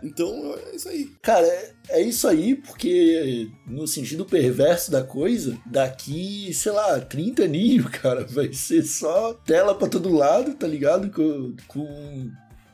Então 0.02 0.54
é 0.66 0.76
isso 0.76 0.88
aí. 0.88 1.10
Cara, 1.22 1.46
é, 1.46 1.74
é 1.90 2.02
isso 2.02 2.26
aí, 2.26 2.54
porque 2.54 3.48
no 3.66 3.86
sentido 3.86 4.24
perverso 4.24 4.90
da 4.90 5.02
coisa, 5.02 5.58
daqui, 5.66 6.52
sei 6.54 6.72
lá, 6.72 7.00
30 7.00 7.44
aninhos, 7.44 7.86
cara, 7.92 8.24
vai 8.24 8.52
ser 8.52 8.82
só 8.82 9.34
tela 9.34 9.74
pra 9.74 9.88
todo 9.88 10.12
lado, 10.12 10.54
tá 10.54 10.66
ligado? 10.66 11.10
Com. 11.10 11.54
com 11.66 12.30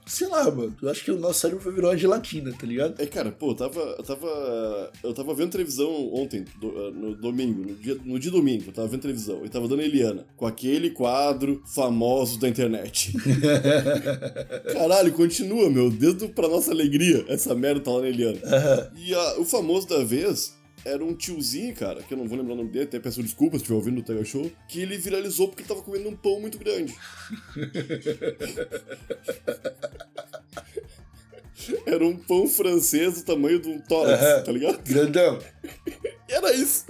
sei 0.08 0.26
lá, 0.28 0.50
mano. 0.50 0.74
Eu 0.82 0.88
acho 0.90 1.04
que 1.04 1.10
o 1.10 1.18
nosso 1.18 1.40
cérebro 1.40 1.70
virar 1.72 1.88
uma 1.88 1.96
gelatina, 1.96 2.52
tá 2.58 2.66
ligado? 2.66 3.00
É, 3.00 3.06
cara, 3.06 3.30
pô, 3.30 3.50
eu 3.50 3.54
tava, 3.54 3.80
eu 3.98 4.02
tava. 4.04 4.92
Eu 5.04 5.12
tava 5.14 5.34
vendo 5.34 5.50
televisão 5.52 6.12
ontem, 6.14 6.44
do- 6.60 6.68
eh, 6.88 6.90
no 6.90 7.14
domingo, 7.14 7.62
no 7.62 7.74
dia, 7.74 7.96
no 8.04 8.18
dia 8.18 8.30
domingo, 8.30 8.64
eu 8.68 8.72
tava 8.72 8.88
vendo 8.88 9.02
televisão, 9.02 9.44
e 9.44 9.48
tava 9.48 9.68
dando 9.68 9.82
Eliana, 9.82 10.24
com 10.36 10.46
aquele 10.46 10.90
quadro 10.90 11.62
famoso 11.66 12.38
da 12.40 12.48
internet. 12.48 13.12
Caralho, 14.72 15.12
continua, 15.12 15.70
meu, 15.70 15.90
desde 15.90 16.28
pra 16.28 16.48
nossa 16.48 16.70
alegria, 16.70 17.24
essa 17.28 17.54
merda 17.54 17.80
tá 17.80 17.90
lá 17.92 18.00
na 18.02 18.08
Eliana. 18.08 18.38
E 18.96 19.14
a- 19.14 19.38
o 19.38 19.44
famoso 19.44 19.86
da 19.88 20.02
vez 20.04 20.56
era 20.88 21.04
um 21.04 21.14
tiozinho, 21.14 21.74
cara, 21.74 22.02
que 22.02 22.12
eu 22.14 22.18
não 22.18 22.26
vou 22.26 22.36
lembrar 22.38 22.54
o 22.54 22.56
nome 22.56 22.70
dele, 22.70 22.84
até 22.86 22.98
peço 22.98 23.22
desculpas 23.22 23.60
se 23.60 23.64
estiver 23.64 23.76
ouvindo 23.76 23.98
o 24.00 24.02
Tega 24.02 24.24
Show, 24.24 24.50
que 24.68 24.80
ele 24.80 24.96
viralizou 24.98 25.48
porque 25.48 25.62
ele 25.62 25.68
tava 25.68 25.82
comendo 25.82 26.08
um 26.08 26.16
pão 26.16 26.40
muito 26.40 26.58
grande. 26.58 26.94
Era 31.84 32.06
um 32.06 32.16
pão 32.16 32.46
francês 32.48 33.14
do 33.16 33.22
tamanho 33.24 33.58
de 33.60 33.68
um 33.68 33.80
tórax, 33.80 34.44
tá 34.44 34.52
ligado? 34.52 34.80
Grandão. 34.88 35.38
Era 36.28 36.52
isso. 36.54 36.84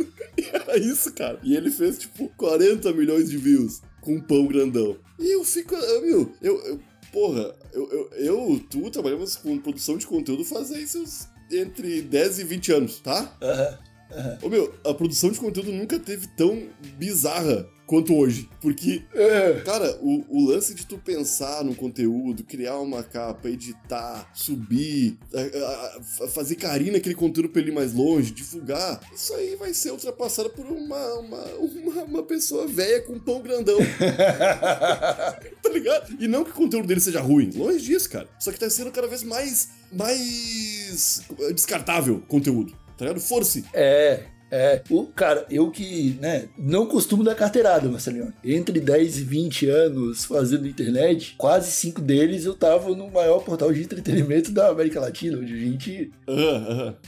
Era 0.53 0.77
isso, 0.79 1.13
cara. 1.15 1.39
E 1.43 1.57
ele 1.57 1.71
fez, 1.71 1.99
tipo, 1.99 2.29
40 2.37 2.93
milhões 2.93 3.31
de 3.31 3.37
views 3.39 3.81
com 4.01 4.15
um 4.17 4.21
pão 4.21 4.47
grandão. 4.47 4.97
E 5.19 5.35
eu 5.35 5.43
fico, 5.45 5.75
eu, 5.75 6.03
meu, 6.03 6.33
eu, 6.43 6.59
eu- 6.67 6.81
porra, 7.13 7.55
eu, 7.73 7.91
eu, 7.91 8.11
eu, 8.19 8.61
tu 8.71 8.91
trabalhamos 8.91 9.37
com 9.37 9.59
produção 9.59 9.97
de 9.97 10.07
conteúdo 10.07 10.45
faz 10.45 10.71
aí 10.71 10.87
seus 10.87 11.27
entre 11.51 12.03
10 12.03 12.41
e 12.41 12.45
20 12.45 12.73
anos, 12.73 13.01
tá? 13.01 13.35
Aham. 14.11 14.39
Ô, 14.43 14.49
meu, 14.49 14.75
a 14.85 14.95
produção 14.95 15.31
de 15.31 15.39
conteúdo 15.39 15.73
nunca 15.73 15.99
teve 15.99 16.27
tão 16.29 16.69
bizarra 16.97 17.69
quanto 17.87 18.15
hoje. 18.15 18.49
Porque, 18.61 19.03
É. 19.15 19.61
cara, 19.65 19.99
o, 20.03 20.25
o 20.29 20.47
lance 20.51 20.75
de 20.75 20.85
tu 20.87 20.99
pensar 20.99 21.65
no 21.65 21.75
conteúdo, 21.75 22.45
criar 22.45 22.79
uma 22.81 23.03
capa, 23.03 23.49
editar, 23.49 24.31
subir, 24.35 25.17
a- 25.35 25.41
a- 25.41 26.25
a- 26.25 26.29
fazer 26.29 26.55
carinho 26.57 26.93
naquele 26.93 27.15
conteúdo 27.15 27.49
pra 27.49 27.63
ele 27.63 27.71
ir 27.71 27.75
mais 27.75 27.95
longe, 27.95 28.31
divulgar, 28.31 29.01
isso 29.15 29.33
aí 29.35 29.57
vai 29.57 29.73
ser 29.73 29.91
ultrapassado 29.93 30.51
por 30.51 30.67
uma, 30.67 31.15
uma, 31.15 31.45
uma, 31.55 32.03
uma 32.05 32.23
pessoa 32.23 32.67
velha 32.67 33.01
com 33.03 33.15
um 33.15 33.19
pão 33.21 33.41
grandão. 33.41 33.79
tá 35.63 35.69
ligado? 35.73 36.15
E 36.21 36.29
não 36.29 36.45
que 36.45 36.51
o 36.51 36.55
conteúdo 36.55 36.87
dele 36.87 37.01
seja 37.01 37.21
ruim, 37.21 37.51
longe 37.55 37.81
disso, 37.85 38.09
cara. 38.11 38.29
Só 38.39 38.53
que 38.53 38.59
tá 38.61 38.69
sendo 38.69 38.91
cada 38.91 39.07
vez 39.07 39.23
mais, 39.23 39.69
mais 39.93 41.23
descartável 41.55 42.23
conteúdo. 42.29 42.75
Tá 42.99 43.05
ligado? 43.07 43.21
Force. 43.21 43.65
É, 43.73 44.25
é. 44.51 44.83
O, 44.91 45.05
cara, 45.07 45.47
eu 45.51 45.71
que, 45.71 46.19
né, 46.21 46.49
não 46.59 46.87
costumo 46.87 47.23
dar 47.23 47.35
carteirada, 47.35 47.89
Marcelinho. 47.89 48.33
Entre 48.45 48.81
10 48.81 49.19
e 49.19 49.23
20 49.25 49.69
anos 49.71 50.25
fazendo 50.25 50.67
internet, 50.67 51.35
quase 51.39 51.71
cinco 51.71 52.01
deles 52.01 52.45
eu 52.45 52.55
tava 52.55 52.91
no 52.95 53.11
maior 53.11 53.41
portal 53.45 53.73
de 53.73 53.83
entretenimento 53.83 54.51
da 54.51 54.69
América 54.69 55.01
Latina, 55.01 55.39
onde 55.39 55.53
a 55.55 55.57
gente 55.57 56.11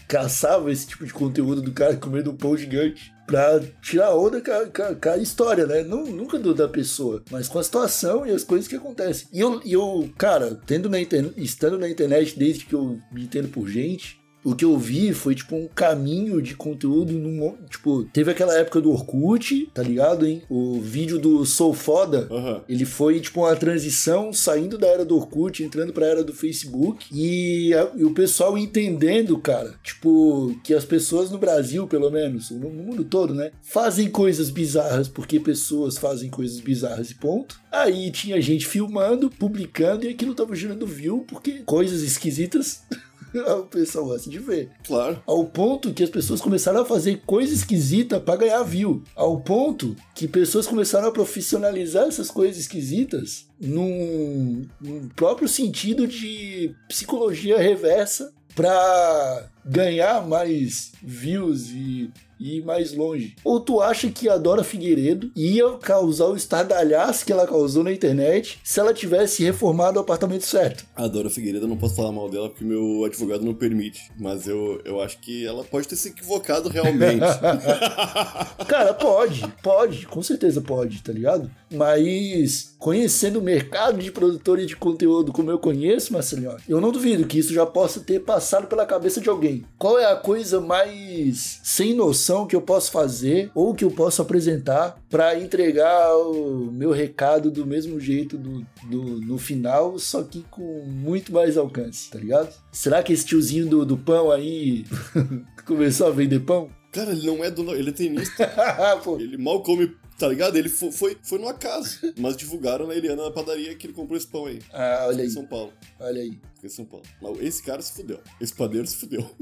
caçava 0.06 0.70
esse 0.70 0.86
tipo 0.86 1.04
de 1.06 1.12
conteúdo 1.12 1.62
do 1.62 1.72
cara 1.72 1.96
comendo 1.96 2.30
um 2.30 2.36
pão 2.36 2.56
gigante 2.56 3.12
pra 3.26 3.60
tirar 3.80 4.14
onda 4.16 4.40
com 4.40 4.50
a, 4.50 4.66
com 4.66 4.82
a- 4.82 4.94
com 4.96 5.08
a 5.08 5.16
história, 5.18 5.64
né? 5.64 5.82
Não, 5.84 6.04
nunca 6.04 6.36
do, 6.38 6.52
da 6.52 6.68
pessoa, 6.68 7.22
mas 7.30 7.46
com 7.48 7.58
a 7.60 7.62
situação 7.62 8.26
e 8.26 8.30
as 8.32 8.42
coisas 8.42 8.66
que 8.66 8.74
acontecem. 8.74 9.28
E 9.32 9.38
eu, 9.40 9.60
eu 9.64 10.10
cara, 10.18 10.60
tendo 10.66 10.88
na 10.88 11.00
internet, 11.00 11.34
estando 11.36 11.78
na 11.78 11.88
internet 11.88 12.36
desde 12.38 12.64
que 12.64 12.74
eu 12.74 12.98
me 13.12 13.22
entendo 13.22 13.48
por 13.48 13.68
gente, 13.68 14.19
o 14.44 14.54
que 14.54 14.64
eu 14.64 14.76
vi 14.78 15.12
foi, 15.12 15.34
tipo, 15.34 15.54
um 15.56 15.68
caminho 15.68 16.40
de 16.40 16.54
conteúdo 16.54 17.12
num, 17.12 17.54
tipo, 17.68 18.04
teve 18.04 18.30
aquela 18.30 18.54
época 18.54 18.80
do 18.80 18.90
Orkut, 18.90 19.70
tá 19.74 19.82
ligado, 19.82 20.26
hein? 20.26 20.42
O 20.48 20.80
vídeo 20.80 21.18
do 21.18 21.44
Sou 21.44 21.74
Foda, 21.74 22.26
Aham. 22.30 22.62
ele 22.68 22.84
foi 22.84 23.20
tipo 23.20 23.40
uma 23.40 23.54
transição 23.56 24.32
saindo 24.32 24.78
da 24.78 24.86
era 24.86 25.04
do 25.04 25.16
Orkut, 25.16 25.62
entrando 25.62 25.92
pra 25.92 26.06
era 26.06 26.24
do 26.24 26.32
Facebook 26.32 27.06
e, 27.12 27.74
a- 27.74 27.90
e 27.96 28.04
o 28.04 28.12
pessoal 28.14 28.56
entendendo, 28.56 29.38
cara, 29.38 29.74
tipo, 29.82 30.54
que 30.64 30.72
as 30.74 30.84
pessoas 30.84 31.30
no 31.30 31.38
Brasil, 31.38 31.86
pelo 31.86 32.10
menos, 32.10 32.50
no, 32.50 32.70
no 32.70 32.82
mundo 32.82 33.04
todo, 33.04 33.34
né, 33.34 33.50
fazem 33.62 34.08
coisas 34.10 34.50
bizarras 34.50 35.08
porque 35.08 35.38
pessoas 35.38 35.98
fazem 35.98 36.30
coisas 36.30 36.60
bizarras 36.60 37.10
e 37.10 37.14
ponto. 37.14 37.60
Aí 37.70 38.10
tinha 38.10 38.40
gente 38.40 38.66
filmando, 38.66 39.30
publicando 39.30 40.04
e 40.04 40.08
aquilo 40.08 40.34
tava 40.34 40.54
gerando 40.56 40.86
view 40.86 41.24
porque 41.28 41.60
coisas 41.64 42.02
esquisitas 42.02 42.82
o 43.58 43.62
pessoal 43.64 44.06
gosta 44.06 44.28
de 44.28 44.38
ver. 44.38 44.70
Claro. 44.84 45.22
Ao 45.26 45.44
ponto 45.44 45.92
que 45.92 46.02
as 46.02 46.10
pessoas 46.10 46.40
começaram 46.40 46.80
a 46.80 46.84
fazer 46.84 47.22
coisa 47.26 47.52
esquisita 47.52 48.20
pra 48.20 48.36
ganhar 48.36 48.62
view. 48.62 49.02
Ao 49.14 49.40
ponto 49.40 49.96
que 50.14 50.28
pessoas 50.28 50.66
começaram 50.66 51.08
a 51.08 51.12
profissionalizar 51.12 52.06
essas 52.06 52.30
coisas 52.30 52.58
esquisitas 52.58 53.46
num, 53.60 54.66
num 54.80 55.08
próprio 55.10 55.48
sentido 55.48 56.06
de 56.06 56.74
psicologia 56.88 57.58
reversa 57.58 58.32
pra 58.54 59.48
ganhar 59.64 60.26
mais 60.26 60.92
views 61.02 61.68
e 61.70 62.10
e 62.40 62.56
ir 62.56 62.64
mais 62.64 62.94
longe. 62.94 63.36
Ou 63.44 63.60
tu 63.60 63.82
acha 63.82 64.10
que 64.10 64.28
a 64.28 64.38
Dora 64.38 64.64
Figueiredo 64.64 65.30
ia 65.36 65.68
causar 65.72 66.26
o 66.26 66.36
estardalhaço 66.36 67.26
que 67.26 67.32
ela 67.32 67.46
causou 67.46 67.84
na 67.84 67.92
internet 67.92 68.58
se 68.64 68.80
ela 68.80 68.94
tivesse 68.94 69.44
reformado 69.44 69.98
o 69.98 70.02
apartamento 70.02 70.46
certo? 70.46 70.86
A 70.96 71.06
Dora 71.06 71.28
Figueiredo, 71.28 71.66
eu 71.66 71.68
não 71.68 71.76
posso 71.76 71.94
falar 71.94 72.10
mal 72.10 72.30
dela 72.30 72.48
porque 72.48 72.64
meu 72.64 73.04
advogado 73.04 73.44
não 73.44 73.52
permite. 73.52 74.10
Mas 74.18 74.48
eu, 74.48 74.80
eu 74.86 75.00
acho 75.02 75.18
que 75.18 75.46
ela 75.46 75.62
pode 75.62 75.86
ter 75.86 75.96
se 75.96 76.08
equivocado 76.08 76.70
realmente. 76.70 77.20
Cara, 78.66 78.94
pode, 78.94 79.46
pode, 79.62 80.06
com 80.06 80.22
certeza 80.22 80.62
pode, 80.62 81.02
tá 81.02 81.12
ligado? 81.12 81.50
Mas 81.70 82.74
conhecendo 82.78 83.38
o 83.38 83.42
mercado 83.42 83.98
de 83.98 84.10
produtores 84.10 84.66
de 84.66 84.74
conteúdo 84.74 85.32
como 85.32 85.50
eu 85.50 85.58
conheço, 85.58 86.14
Marcelinho, 86.14 86.56
eu 86.66 86.80
não 86.80 86.90
duvido 86.90 87.26
que 87.26 87.38
isso 87.38 87.52
já 87.52 87.66
possa 87.66 88.00
ter 88.00 88.20
passado 88.20 88.66
pela 88.66 88.86
cabeça 88.86 89.20
de 89.20 89.28
alguém. 89.28 89.49
Qual 89.78 89.98
é 89.98 90.10
a 90.10 90.16
coisa 90.16 90.60
mais 90.60 91.60
sem 91.62 91.94
noção 91.94 92.46
que 92.46 92.56
eu 92.56 92.62
posso 92.62 92.90
fazer 92.90 93.50
ou 93.54 93.74
que 93.74 93.84
eu 93.84 93.90
posso 93.90 94.22
apresentar 94.22 94.96
para 95.08 95.38
entregar 95.38 96.16
o 96.16 96.70
meu 96.72 96.90
recado 96.90 97.50
do 97.50 97.66
mesmo 97.66 97.98
jeito 97.98 98.36
do, 98.36 98.66
do, 98.84 99.02
no 99.20 99.38
final, 99.38 99.98
só 99.98 100.22
que 100.22 100.44
com 100.50 100.84
muito 100.86 101.32
mais 101.32 101.56
alcance, 101.56 102.10
tá 102.10 102.18
ligado? 102.18 102.52
Será 102.72 103.02
que 103.02 103.12
esse 103.12 103.26
tiozinho 103.26 103.66
do, 103.66 103.84
do 103.84 103.96
pão 103.96 104.30
aí 104.30 104.84
começou 105.66 106.06
a 106.06 106.10
vender 106.10 106.40
pão? 106.40 106.70
Cara, 106.92 107.12
ele 107.12 107.24
não 107.24 107.44
é 107.44 107.50
do. 107.50 107.70
Ele 107.74 107.90
é 107.90 107.92
tenista. 107.92 108.50
Ele 109.20 109.36
mal 109.38 109.62
come, 109.62 109.92
tá 110.20 110.28
ligado? 110.28 110.56
Ele 110.56 110.68
fo- 110.68 110.92
foi, 110.92 111.16
foi 111.22 111.38
no 111.38 111.48
acaso. 111.48 111.98
Mas 112.18 112.36
divulgaram 112.36 112.86
na 112.86 112.94
Eliana 112.94 113.24
na 113.24 113.30
padaria 113.30 113.74
que 113.74 113.86
ele 113.86 113.94
comprou 113.94 114.16
esse 114.16 114.26
pão 114.26 114.46
aí. 114.46 114.60
ah, 114.72 115.06
olha 115.08 115.24
aí, 115.24 115.30
São 115.30 115.44
Paulo. 115.46 115.72
olha 115.98 116.20
aí. 116.20 116.38
Em 116.62 116.68
São 116.68 116.84
Paulo. 116.84 117.06
Mas 117.22 117.40
esse 117.42 117.62
cara 117.62 117.80
se 117.80 117.90
fudeu. 117.94 118.20
Esse 118.38 118.52
padeiro 118.54 118.86
se 118.86 118.96
fudeu. 118.96 119.26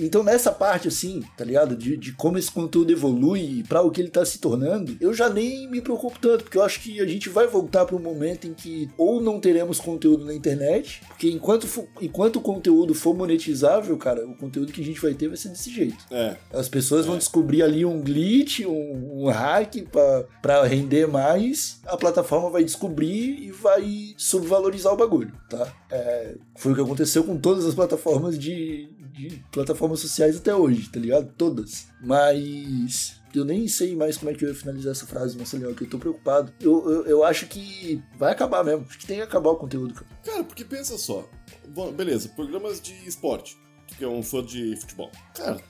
Então, 0.00 0.22
nessa 0.22 0.52
parte, 0.52 0.86
assim, 0.86 1.24
tá 1.36 1.44
ligado? 1.44 1.74
De, 1.74 1.96
de 1.96 2.12
como 2.12 2.38
esse 2.38 2.48
conteúdo 2.52 2.92
evolui 2.92 3.64
para 3.68 3.82
o 3.82 3.90
que 3.90 4.00
ele 4.00 4.10
tá 4.10 4.24
se 4.24 4.38
tornando, 4.38 4.96
eu 5.00 5.12
já 5.12 5.28
nem 5.28 5.68
me 5.68 5.80
preocupo 5.80 6.16
tanto, 6.20 6.44
porque 6.44 6.56
eu 6.56 6.62
acho 6.62 6.80
que 6.80 7.00
a 7.00 7.06
gente 7.06 7.28
vai 7.28 7.48
voltar 7.48 7.84
para 7.84 7.96
um 7.96 7.98
momento 7.98 8.46
em 8.46 8.54
que 8.54 8.88
ou 8.96 9.20
não 9.20 9.40
teremos 9.40 9.80
conteúdo 9.80 10.24
na 10.24 10.32
internet, 10.32 11.00
porque 11.08 11.28
enquanto, 11.28 11.66
enquanto 12.00 12.36
o 12.36 12.40
conteúdo 12.40 12.94
for 12.94 13.12
monetizável, 13.12 13.96
cara, 13.96 14.24
o 14.24 14.36
conteúdo 14.36 14.72
que 14.72 14.80
a 14.80 14.84
gente 14.84 15.00
vai 15.00 15.14
ter 15.14 15.26
vai 15.26 15.36
ser 15.36 15.48
desse 15.48 15.68
jeito. 15.70 15.96
É. 16.12 16.36
As 16.52 16.68
pessoas 16.68 17.04
vão 17.04 17.18
descobrir 17.18 17.64
ali 17.64 17.84
um 17.84 18.00
glitch, 18.00 18.17
um, 18.66 19.24
um 19.24 19.28
hack 19.28 19.74
para 20.42 20.64
render 20.64 21.06
mais, 21.06 21.80
a 21.86 21.96
plataforma 21.96 22.50
vai 22.50 22.64
descobrir 22.64 23.38
e 23.42 23.50
vai 23.50 24.14
subvalorizar 24.16 24.92
o 24.92 24.96
bagulho, 24.96 25.32
tá? 25.48 25.72
É, 25.90 26.36
foi 26.56 26.72
o 26.72 26.74
que 26.74 26.80
aconteceu 26.80 27.24
com 27.24 27.36
todas 27.36 27.64
as 27.64 27.74
plataformas 27.74 28.38
de, 28.38 28.88
de 29.12 29.42
plataformas 29.52 30.00
sociais 30.00 30.36
até 30.36 30.54
hoje, 30.54 30.88
tá 30.90 30.98
ligado? 30.98 31.32
Todas. 31.36 31.88
Mas 32.02 33.18
eu 33.34 33.44
nem 33.44 33.68
sei 33.68 33.94
mais 33.94 34.16
como 34.16 34.30
é 34.30 34.34
que 34.34 34.44
eu 34.44 34.48
ia 34.48 34.54
finalizar 34.54 34.92
essa 34.92 35.06
frase, 35.06 35.36
Marcelinho, 35.36 35.74
que 35.74 35.84
eu 35.84 35.90
tô 35.90 35.98
preocupado. 35.98 36.52
Eu, 36.60 36.90
eu, 36.90 37.06
eu 37.06 37.24
acho 37.24 37.46
que 37.46 38.02
vai 38.18 38.32
acabar 38.32 38.64
mesmo. 38.64 38.86
Acho 38.88 38.98
que 38.98 39.06
tem 39.06 39.16
que 39.18 39.22
acabar 39.22 39.50
o 39.50 39.56
conteúdo, 39.56 39.94
cara. 39.94 40.06
Cara, 40.24 40.44
porque 40.44 40.64
pensa 40.64 40.96
só. 40.96 41.28
Beleza, 41.94 42.28
programas 42.30 42.80
de 42.80 42.94
esporte. 43.06 43.58
Que 43.96 44.04
é 44.04 44.08
um 44.08 44.22
fã 44.22 44.44
de 44.44 44.76
futebol. 44.76 45.10
Cara, 45.34 45.60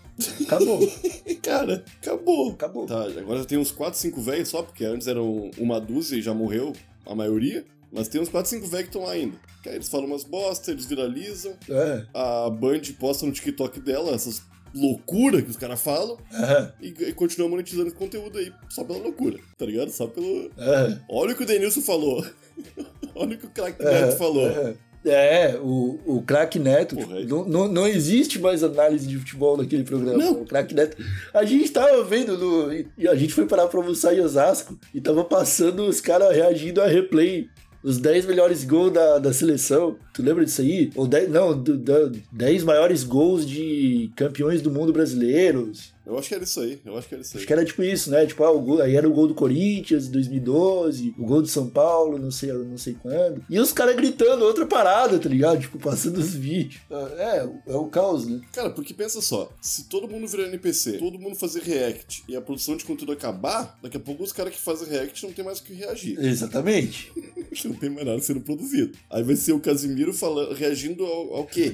Acabou. 0.43 0.81
cara, 1.43 1.85
acabou. 2.03 2.51
Acabou. 2.53 2.87
Tá, 2.87 3.05
agora 3.05 3.39
já 3.41 3.45
tem 3.45 3.59
uns 3.59 3.71
4, 3.71 3.99
5 3.99 4.21
velhos 4.21 4.49
só, 4.49 4.63
porque 4.63 4.85
antes 4.85 5.07
eram 5.07 5.51
uma 5.59 5.81
dúzia 5.81 6.17
e 6.17 6.23
já 6.23 6.35
morreu 6.35 6.73
a 7.07 7.15
maioria. 7.15 7.65
Mas 7.91 8.09
tem 8.09 8.21
uns 8.21 8.29
4, 8.29 8.51
5 8.51 8.67
velhos 8.67 8.89
que 8.91 8.97
estão 8.97 9.05
lá 9.09 9.13
ainda. 9.13 9.37
Que 9.63 9.69
aí 9.71 9.77
eles 9.77 9.89
falam 9.89 10.07
umas 10.07 10.25
bosta, 10.25 10.71
eles 10.71 10.85
viralizam. 10.87 11.55
É. 11.71 12.05
A 12.13 12.51
Band 12.51 12.81
posta 12.99 13.25
no 13.25 13.33
TikTok 13.33 13.81
dela 13.81 14.13
essas 14.15 14.43
loucura 14.75 15.41
que 15.41 15.49
os 15.51 15.57
caras 15.57 15.81
falam 15.81 16.19
É. 16.31 16.73
e, 16.83 16.89
e 16.89 17.13
continua 17.15 17.49
monetizando 17.49 17.87
esse 17.89 17.97
conteúdo 17.97 18.37
aí 18.39 18.53
só 18.69 18.85
pela 18.85 18.99
loucura, 18.99 19.39
tá 19.57 19.65
ligado? 19.65 19.91
Só 19.91 20.07
pelo. 20.07 20.51
É. 20.59 20.99
Olha 21.09 21.33
o 21.33 21.37
que 21.37 21.43
o 21.43 21.47
Denilson 21.47 21.81
falou. 21.81 22.23
Olha 23.15 23.35
o 23.35 23.39
que 23.39 23.47
o 23.47 23.51
craque 23.51 23.83
É, 23.83 24.03
Neto 24.07 24.19
falou. 24.19 24.47
É, 24.47 24.75
É, 25.09 25.59
o, 25.61 25.99
o 26.05 26.23
craque 26.23 26.59
Neto, 26.59 26.97
Porra, 26.97 27.21
tipo, 27.21 27.45
não, 27.49 27.69
não, 27.69 27.87
existe 27.87 28.39
mais 28.39 28.63
análise 28.63 29.07
de 29.07 29.19
futebol 29.19 29.57
naquele 29.57 29.85
programa. 29.85 30.19
Não. 30.19 30.43
O 30.43 30.47
craque 30.47 30.75
Neto. 30.75 30.97
A 31.33 31.45
gente 31.45 31.71
tava 31.71 32.03
vendo 32.05 32.37
no. 32.37 32.73
E 32.97 33.09
a 33.09 33.15
gente 33.15 33.35
foi 33.35 33.47
parar 33.47 33.67
pra 33.69 33.81
almoçar 33.81 34.15
em 34.15 34.21
Osasco 34.21 34.79
e 34.95 35.01
tava 35.01 35.25
passando 35.25 35.85
os 35.85 36.01
caras 36.01 36.35
reagindo 36.35 36.81
a 36.81 36.87
replay. 36.87 37.49
Os 37.83 37.99
10 37.99 38.27
melhores 38.27 38.65
gols 38.65 38.93
da, 38.93 39.19
da 39.19 39.33
seleção. 39.33 39.97
Tu 40.19 40.23
lembra 40.25 40.45
disso 40.45 40.63
aí? 40.63 40.91
Ou 40.97 41.07
10, 41.07 41.31
não, 41.31 41.57
do, 41.57 41.79
da- 41.79 42.11
10 42.33 42.65
maiores 42.65 43.05
gols 43.05 43.47
de 43.47 44.11
campeões 44.17 44.61
do 44.61 44.69
mundo 44.69 44.93
brasileiros. 44.93 45.97
Eu 46.05 46.19
acho 46.19 46.29
que 46.29 46.35
era 46.35 46.43
isso 46.43 46.59
aí, 46.61 46.81
eu 46.87 46.97
acho 46.97 47.07
que 47.07 47.15
era 47.15 47.21
isso 47.23 47.37
aí. 47.37 47.39
Acho 47.39 47.47
que 47.47 47.53
era 47.53 47.65
tipo 47.65 47.83
isso, 47.83 48.11
né? 48.11 48.25
Tipo, 48.27 48.43
ah, 48.43 48.51
o 48.51 48.61
gol, 48.63 48.81
aí 48.81 48.97
era 48.97 49.07
o 49.07 49.13
gol 49.13 49.29
do 49.29 49.35
Corinthians, 49.35 50.09
2012, 50.09 51.15
o 51.19 51.25
gol 51.27 51.43
do 51.43 51.47
São 51.49 51.69
Paulo, 51.69 52.19
não 52.19 52.31
sei, 52.31 52.51
não 52.51 52.79
sei 52.79 52.97
quando. 53.01 53.45
E 53.49 53.61
os 53.61 53.73
caras 53.73 53.95
gritando 53.95 54.43
outra 54.45 54.65
parada, 54.67 55.19
tá 55.19 55.29
ligado? 55.29 55.61
Tipo, 55.61 55.79
passando 55.79 56.17
os 56.17 56.35
vídeos. 56.35 56.81
É, 56.91 57.47
é 57.67 57.77
o 57.77 57.85
caos, 57.87 58.27
né? 58.27 58.41
Cara, 58.55 58.71
porque 58.71 58.95
pensa 58.95 59.21
só, 59.21 59.53
se 59.61 59.85
todo 59.85 60.09
mundo 60.09 60.27
virar 60.27 60.49
NPC, 60.49 60.93
todo 60.93 61.19
mundo 61.19 61.37
fazer 61.37 61.61
react 61.63 62.25
e 62.27 62.35
a 62.35 62.41
produção 62.41 62.75
de 62.77 62.85
conteúdo 62.87 63.13
acabar, 63.13 63.79
daqui 63.83 63.99
a 63.99 64.01
pouco 64.01 64.25
os 64.25 64.33
caras 64.33 64.55
que 64.55 64.61
fazem 64.61 64.89
react 64.89 65.23
não 65.25 65.33
tem 65.33 65.45
mais 65.45 65.59
o 65.59 65.63
que 65.65 65.75
reagir. 65.75 66.19
Exatamente. 66.19 67.13
não 67.67 67.75
tem 67.75 67.91
mais 67.91 68.07
nada 68.07 68.21
sendo 68.21 68.41
produzido. 68.41 68.97
Aí 69.11 69.23
vai 69.23 69.37
ser 69.37 69.53
o 69.53 69.61
Casimiro 69.61 70.08
falando, 70.13 70.55
reagindo 70.55 71.05
ao, 71.05 71.37
ao 71.37 71.47
quê? 71.47 71.73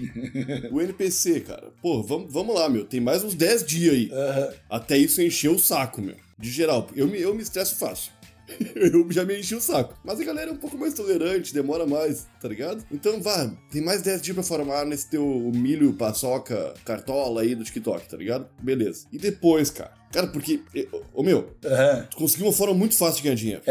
o 0.70 0.80
NPC, 0.80 1.40
cara. 1.40 1.72
Pô, 1.82 2.02
vamos, 2.02 2.32
vamos 2.32 2.54
lá, 2.54 2.68
meu. 2.68 2.84
Tem 2.84 3.00
mais 3.00 3.22
uns 3.24 3.34
10 3.34 3.64
dias 3.64 3.94
aí. 3.94 4.10
Até 4.68 4.96
isso 4.98 5.20
encher 5.22 5.50
o 5.50 5.58
saco, 5.58 6.00
meu. 6.00 6.16
De 6.38 6.50
geral. 6.50 6.88
Eu 6.94 7.06
me, 7.06 7.20
eu 7.20 7.34
me 7.34 7.42
estresso 7.42 7.76
fácil. 7.76 8.12
Eu 8.74 9.10
já 9.10 9.24
me 9.24 9.38
enchi 9.40 9.54
o 9.54 9.60
saco. 9.60 9.98
Mas 10.04 10.20
a 10.20 10.24
galera 10.24 10.50
é 10.50 10.52
um 10.52 10.58
pouco 10.58 10.76
mais 10.76 10.92
tolerante, 10.92 11.54
demora 11.54 11.86
mais, 11.86 12.26
tá 12.38 12.46
ligado? 12.46 12.84
Então, 12.92 13.18
vá, 13.22 13.50
tem 13.70 13.80
mais 13.80 14.02
10 14.02 14.20
dias 14.20 14.34
pra 14.34 14.44
formar 14.44 14.84
nesse 14.84 15.08
teu 15.08 15.24
milho, 15.54 15.94
paçoca, 15.94 16.74
cartola 16.84 17.40
aí 17.40 17.54
do 17.54 17.64
TikTok, 17.64 18.06
tá 18.06 18.16
ligado? 18.18 18.46
Beleza. 18.60 19.06
E 19.10 19.16
depois, 19.16 19.70
cara? 19.70 19.94
Cara, 20.12 20.26
porque, 20.26 20.60
ô 21.12 21.22
meu, 21.22 21.48
Aham. 21.64 22.06
tu 22.10 22.16
conseguiu 22.18 22.46
uma 22.46 22.52
forma 22.52 22.74
muito 22.74 22.94
fácil 22.96 23.16
de 23.16 23.22
ganhar 23.24 23.34
dinheiro. 23.34 23.62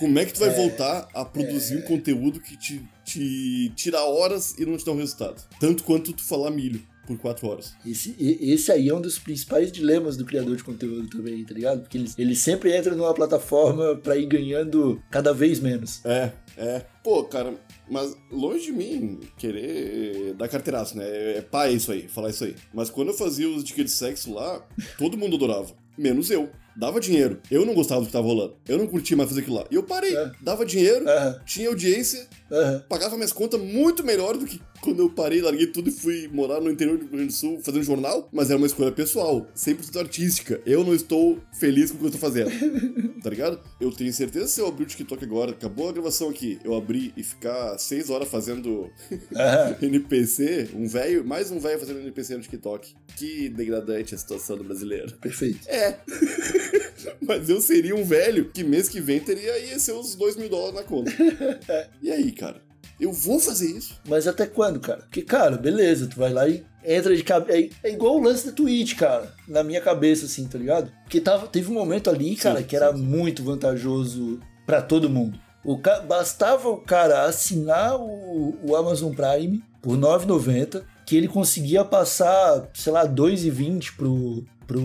Como 0.00 0.18
é 0.18 0.24
que 0.24 0.32
tu 0.32 0.40
vai 0.40 0.48
voltar 0.48 1.06
a 1.12 1.26
produzir 1.26 1.76
um 1.76 1.82
conteúdo 1.82 2.40
que 2.40 2.56
te, 2.56 2.82
te 3.04 3.70
tira 3.76 4.00
horas 4.00 4.58
e 4.58 4.64
não 4.64 4.78
te 4.78 4.84
dá 4.86 4.92
um 4.92 4.96
resultado? 4.96 5.46
Tanto 5.60 5.84
quanto 5.84 6.14
tu 6.14 6.24
falar 6.24 6.50
milho 6.50 6.80
por 7.06 7.18
4 7.18 7.46
horas. 7.46 7.74
Esse, 7.84 8.16
esse 8.18 8.72
aí 8.72 8.88
é 8.88 8.94
um 8.94 9.00
dos 9.00 9.18
principais 9.18 9.70
dilemas 9.70 10.16
do 10.16 10.24
criador 10.24 10.56
de 10.56 10.64
conteúdo 10.64 11.06
também, 11.06 11.44
tá 11.44 11.52
ligado? 11.52 11.82
Porque 11.82 11.98
ele, 11.98 12.10
ele 12.16 12.34
sempre 12.34 12.74
entra 12.74 12.94
numa 12.94 13.12
plataforma 13.12 13.94
pra 13.96 14.16
ir 14.16 14.24
ganhando 14.24 15.02
cada 15.10 15.34
vez 15.34 15.60
menos. 15.60 16.02
É, 16.06 16.32
é. 16.56 16.86
Pô, 17.04 17.22
cara, 17.24 17.52
mas 17.90 18.16
longe 18.30 18.66
de 18.66 18.72
mim 18.72 19.20
querer 19.36 20.32
dar 20.32 20.48
carteiraço, 20.48 20.96
né? 20.96 21.04
É 21.36 21.42
pai 21.42 21.74
isso 21.74 21.92
aí, 21.92 22.08
falar 22.08 22.30
isso 22.30 22.44
aí. 22.44 22.56
Mas 22.72 22.88
quando 22.88 23.08
eu 23.08 23.14
fazia 23.14 23.50
os 23.50 23.62
de 23.62 23.88
sexo 23.90 24.32
lá, 24.32 24.66
todo 24.96 25.18
mundo 25.18 25.36
adorava. 25.36 25.74
Menos 25.98 26.30
eu. 26.30 26.48
Dava 26.76 27.00
dinheiro. 27.00 27.40
Eu 27.50 27.64
não 27.66 27.74
gostava 27.74 28.00
do 28.00 28.06
que 28.06 28.12
tava 28.12 28.26
rolando. 28.26 28.56
Eu 28.68 28.78
não 28.78 28.86
curtia 28.86 29.16
mais 29.16 29.28
fazer 29.28 29.42
aquilo 29.42 29.56
lá. 29.56 29.66
E 29.70 29.74
eu 29.74 29.82
parei. 29.82 30.16
É. 30.16 30.32
Dava 30.40 30.64
dinheiro, 30.64 31.08
Aham, 31.08 31.40
tinha 31.44 31.68
audiência, 31.68 32.26
aham. 32.50 32.84
pagava 32.88 33.16
minhas 33.16 33.32
contas 33.32 33.60
muito 33.60 34.04
melhor 34.04 34.36
do 34.36 34.46
que 34.46 34.60
quando 34.80 35.00
eu 35.00 35.10
parei, 35.10 35.42
larguei 35.42 35.66
tudo 35.66 35.90
e 35.90 35.92
fui 35.92 36.26
morar 36.28 36.58
no 36.60 36.70
interior 36.70 36.96
do 36.96 37.02
Rio 37.02 37.10
Grande 37.12 37.26
do 37.26 37.32
Sul 37.32 37.60
fazendo 37.62 37.82
jornal, 37.82 38.28
mas 38.32 38.48
era 38.48 38.56
uma 38.56 38.66
escolha 38.66 38.90
pessoal, 38.90 39.46
100% 39.54 39.98
artística. 39.98 40.60
Eu 40.64 40.82
não 40.82 40.94
estou 40.94 41.38
feliz 41.52 41.90
com 41.90 41.98
o 41.98 42.00
que 42.00 42.06
eu 42.06 42.10
tô 42.12 42.18
fazendo. 42.18 42.50
tá 43.22 43.28
ligado? 43.28 43.60
Eu 43.78 43.90
tenho 43.90 44.10
certeza 44.12 44.46
que 44.46 44.50
se 44.52 44.60
eu 44.60 44.66
abrir 44.66 44.84
o 44.84 44.86
TikTok 44.86 45.22
agora, 45.22 45.50
acabou 45.50 45.88
a 45.88 45.92
gravação 45.92 46.30
aqui, 46.30 46.58
eu 46.64 46.74
abrir 46.74 47.12
e 47.16 47.22
ficar 47.22 47.76
seis 47.78 48.08
horas 48.08 48.28
fazendo. 48.28 48.90
NPC, 49.82 50.70
um 50.74 50.86
velho, 50.86 51.24
mais 51.24 51.50
um 51.50 51.58
velho 51.58 51.78
fazendo 51.78 52.00
NPC 52.00 52.36
no 52.36 52.42
TikTok. 52.42 52.94
Que 53.16 53.48
degradante 53.50 54.14
a 54.14 54.18
situação 54.18 54.56
do 54.56 54.64
brasileiro. 54.64 55.12
Perfeito. 55.18 55.68
É. 55.68 55.98
Mas 57.20 57.48
eu 57.48 57.60
seria 57.60 57.94
um 57.94 58.04
velho 58.04 58.46
que 58.46 58.64
mês 58.64 58.88
que 58.88 59.00
vem 59.00 59.20
teria 59.20 59.58
ia 59.58 59.78
ser 59.78 59.92
uns 59.92 60.14
2 60.14 60.36
mil 60.36 60.48
dólares 60.48 60.74
na 60.74 60.82
conta. 60.82 61.10
E 62.02 62.10
aí, 62.10 62.32
cara? 62.32 62.62
Eu 63.00 63.12
vou 63.12 63.40
fazer 63.40 63.70
isso? 63.70 63.98
Mas 64.06 64.26
até 64.26 64.46
quando, 64.46 64.78
cara? 64.78 65.00
Porque, 65.00 65.22
cara, 65.22 65.56
beleza, 65.56 66.06
tu 66.06 66.18
vai 66.18 66.32
lá 66.32 66.46
e 66.46 66.62
entra 66.84 67.16
de 67.16 67.22
cabeça. 67.22 67.58
É, 67.58 67.88
é 67.88 67.92
igual 67.92 68.16
o 68.16 68.22
lance 68.22 68.46
da 68.46 68.52
Twitch, 68.52 68.94
cara. 68.96 69.32
Na 69.48 69.62
minha 69.62 69.80
cabeça, 69.80 70.26
assim, 70.26 70.46
tá 70.46 70.58
ligado? 70.58 70.92
Porque 71.02 71.20
tava, 71.20 71.46
teve 71.46 71.70
um 71.70 71.74
momento 71.74 72.10
ali, 72.10 72.36
cara, 72.36 72.58
Sim, 72.60 72.66
que 72.66 72.76
era 72.76 72.92
sim, 72.92 72.98
sim. 72.98 73.04
muito 73.04 73.42
vantajoso 73.42 74.40
pra 74.66 74.82
todo 74.82 75.08
mundo. 75.08 75.38
O 75.64 75.78
ca... 75.78 76.00
Bastava 76.00 76.68
o 76.68 76.76
cara 76.76 77.24
assinar 77.24 77.96
o, 77.98 78.58
o 78.62 78.76
Amazon 78.76 79.14
Prime 79.14 79.62
por 79.80 79.92
R$ 79.92 80.00
9,90 80.00 80.82
que 81.06 81.16
ele 81.16 81.26
conseguia 81.26 81.84
passar, 81.84 82.68
sei 82.72 82.92
lá, 82.92 83.02
R$ 83.02 83.08
2,20 83.08 83.96
pro, 83.96 84.44
pro, 84.66 84.80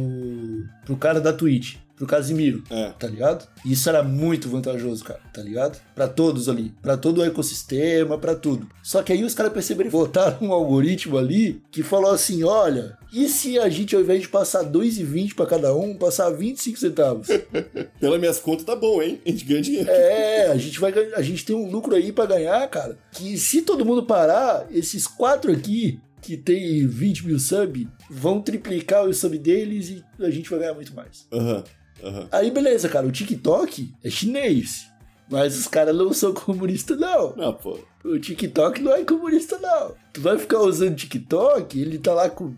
pro 0.83 0.97
cara 0.97 1.21
da 1.21 1.31
Twitch. 1.31 1.75
Pro 1.95 2.05
Casimiro. 2.05 2.63
É. 2.69 2.89
Tá 2.97 3.07
ligado? 3.07 3.47
E 3.63 3.73
isso 3.73 3.87
era 3.89 4.03
muito 4.03 4.49
vantajoso, 4.49 5.03
cara, 5.03 5.19
tá 5.33 5.41
ligado? 5.41 5.79
Pra 5.93 6.07
todos 6.07 6.49
ali, 6.49 6.73
pra 6.81 6.97
todo 6.97 7.19
o 7.19 7.25
ecossistema, 7.25 8.17
pra 8.17 8.35
tudo. 8.35 8.67
Só 8.83 9.01
que 9.01 9.13
aí 9.13 9.23
os 9.23 9.33
caras 9.33 9.53
perceberam, 9.53 9.89
botaram 9.89 10.37
um 10.41 10.51
algoritmo 10.51 11.17
ali 11.17 11.61
que 11.71 11.83
falou 11.83 12.11
assim: 12.11 12.43
olha, 12.43 12.97
e 13.13 13.27
se 13.29 13.57
a 13.57 13.69
gente, 13.69 13.95
ao 13.95 14.01
invés 14.01 14.21
de 14.21 14.29
passar 14.29 14.63
2,20 14.63 15.35
pra 15.35 15.45
cada 15.45 15.73
um, 15.75 15.95
passar 15.95 16.29
25 16.29 16.77
centavos? 16.77 17.27
Pelas 17.99 18.19
minhas 18.19 18.39
contas 18.39 18.65
tá 18.65 18.75
bom, 18.75 19.01
hein? 19.01 19.21
A 19.25 19.29
gente 19.29 19.45
ganha 19.45 19.61
dinheiro. 19.61 19.89
É, 19.89 20.47
a 20.47 20.57
gente 20.57 20.79
vai 20.79 20.93
a 21.15 21.21
gente 21.21 21.45
tem 21.45 21.55
um 21.55 21.69
lucro 21.69 21.95
aí 21.95 22.11
pra 22.11 22.25
ganhar, 22.25 22.67
cara. 22.69 22.97
Que 23.11 23.37
se 23.37 23.61
todo 23.61 23.85
mundo 23.85 24.03
parar, 24.05 24.67
esses 24.71 25.07
quatro 25.07 25.51
aqui 25.51 25.99
que 26.21 26.35
tem 26.35 26.87
20 26.87 27.27
mil 27.27 27.39
sub 27.39 27.87
vão 28.09 28.41
triplicar 28.41 29.05
o 29.05 29.13
sub 29.13 29.37
deles 29.37 29.89
e 29.89 30.03
a 30.23 30.29
gente 30.31 30.49
vai 30.49 30.59
ganhar 30.59 30.73
muito 30.73 30.93
mais. 30.93 31.27
Aham, 31.31 31.63
aham. 32.03 32.27
Aí 32.31 32.51
beleza, 32.51 32.89
cara, 32.89 33.07
o 33.07 33.11
TikTok 33.11 33.93
é 34.03 34.09
chinês. 34.09 34.87
Mas 35.29 35.57
os 35.57 35.67
caras 35.67 35.95
não 35.95 36.13
são 36.13 36.33
comunistas, 36.33 36.99
não. 36.99 37.35
Não, 37.35 37.53
pô. 37.53 37.79
O 38.03 38.19
TikTok 38.19 38.81
não 38.81 38.93
é 38.93 39.03
comunista, 39.03 39.57
não. 39.57 39.95
Tu 40.13 40.21
vai 40.21 40.37
ficar 40.37 40.59
usando 40.59 40.95
TikTok, 40.95 41.79
ele 41.79 41.97
tá 41.97 42.13
lá 42.13 42.29
com 42.29 42.53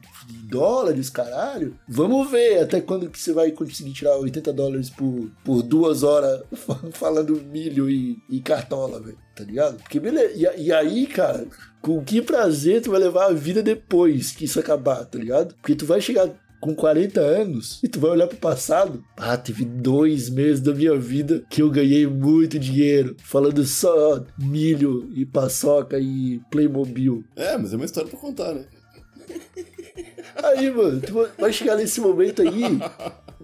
dólares, 0.49 1.09
caralho. 1.09 1.79
Vamos 1.87 2.29
ver 2.29 2.59
até 2.59 2.81
quando 2.81 3.09
que 3.09 3.17
você 3.17 3.31
vai 3.31 3.51
conseguir 3.51 3.93
tirar 3.93 4.17
80 4.17 4.51
dólares 4.51 4.89
por, 4.89 5.31
por 5.45 5.63
duas 5.63 6.03
horas 6.03 6.43
falando 6.91 7.41
milho 7.41 7.89
e, 7.89 8.21
e 8.29 8.41
cartola, 8.41 8.99
velho. 8.99 9.17
Tá 9.33 9.45
ligado? 9.45 9.77
Porque 9.77 9.99
beleza. 9.99 10.33
E, 10.35 10.65
e 10.65 10.73
aí, 10.73 11.07
cara, 11.07 11.47
com 11.81 12.03
que 12.03 12.21
prazer 12.21 12.81
tu 12.81 12.91
vai 12.91 12.99
levar 12.99 13.27
a 13.27 13.33
vida 13.33 13.63
depois 13.63 14.31
que 14.31 14.43
isso 14.43 14.59
acabar, 14.59 15.05
tá 15.05 15.17
ligado? 15.17 15.55
Porque 15.55 15.75
tu 15.75 15.85
vai 15.85 16.01
chegar 16.01 16.29
com 16.59 16.73
40 16.75 17.19
anos 17.19 17.79
e 17.83 17.87
tu 17.87 17.99
vai 17.99 18.11
olhar 18.11 18.27
pro 18.27 18.37
passado. 18.37 19.03
Ah, 19.15 19.37
teve 19.37 19.63
dois 19.65 20.29
meses 20.29 20.59
da 20.61 20.73
minha 20.73 20.97
vida 20.97 21.43
que 21.49 21.61
eu 21.61 21.69
ganhei 21.69 22.05
muito 22.07 22.57
dinheiro 22.59 23.15
falando 23.23 23.63
só 23.65 24.23
milho 24.39 25.09
e 25.15 25.25
paçoca 25.25 25.99
e 25.99 26.39
Playmobil. 26.51 27.23
É, 27.35 27.57
mas 27.57 27.73
é 27.73 27.75
uma 27.75 27.85
história 27.85 28.09
pra 28.09 28.19
contar, 28.19 28.53
né? 28.53 28.65
Aí, 30.43 30.69
mano, 30.71 31.01
tu 31.01 31.13
vai- 31.37 31.51
chegar 31.53 31.75
nesse 31.75 31.99
momento 31.99 32.41
aí, 32.41 32.79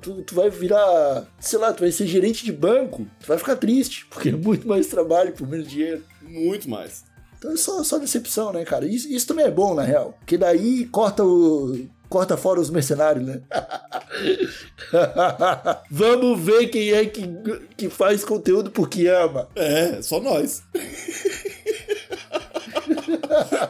tu, 0.02 0.22
tu 0.24 0.36
vai 0.36 0.50
virar, 0.50 1.26
sei 1.40 1.58
lá, 1.60 1.74
tu 1.74 1.80
vai 1.82 1.92
ser 1.92 2.06
gerente 2.08 2.46
de 2.46 2.52
banco, 2.52 3.08
tu 3.20 3.28
vai 3.28 3.38
ficar 3.38 3.56
triste, 3.56 4.06
porque 4.10 4.30
é 4.30 4.34
muito 4.36 4.68
mais 4.68 4.88
trabalho 4.88 5.34
por 5.34 5.48
menos 5.48 5.68
dinheiro. 5.68 6.04
Muito 6.22 6.70
mais. 6.70 7.04
Então 7.44 7.58
só, 7.58 7.84
só 7.84 7.98
decepção, 7.98 8.54
né, 8.54 8.64
cara? 8.64 8.86
Isso, 8.88 9.12
isso 9.12 9.28
também 9.28 9.44
é 9.46 9.52
bom, 9.52 9.74
na 9.76 9.84
real. 9.84 10.16
Porque 10.20 10.38
daí 10.38 10.86
corta 10.86 11.26
o. 11.26 11.78
Corta 12.08 12.38
fora 12.38 12.62
os 12.62 12.70
mercenários, 12.70 13.26
né? 13.26 13.42
Vamos 15.90 16.40
ver 16.40 16.68
quem 16.68 16.92
é 16.92 17.06
que, 17.08 17.22
que 17.76 17.90
faz 17.90 18.24
conteúdo 18.24 18.70
porque 18.72 19.08
ama. 19.08 19.50
É, 19.56 20.00
só 20.02 20.22
nós. 20.22 20.62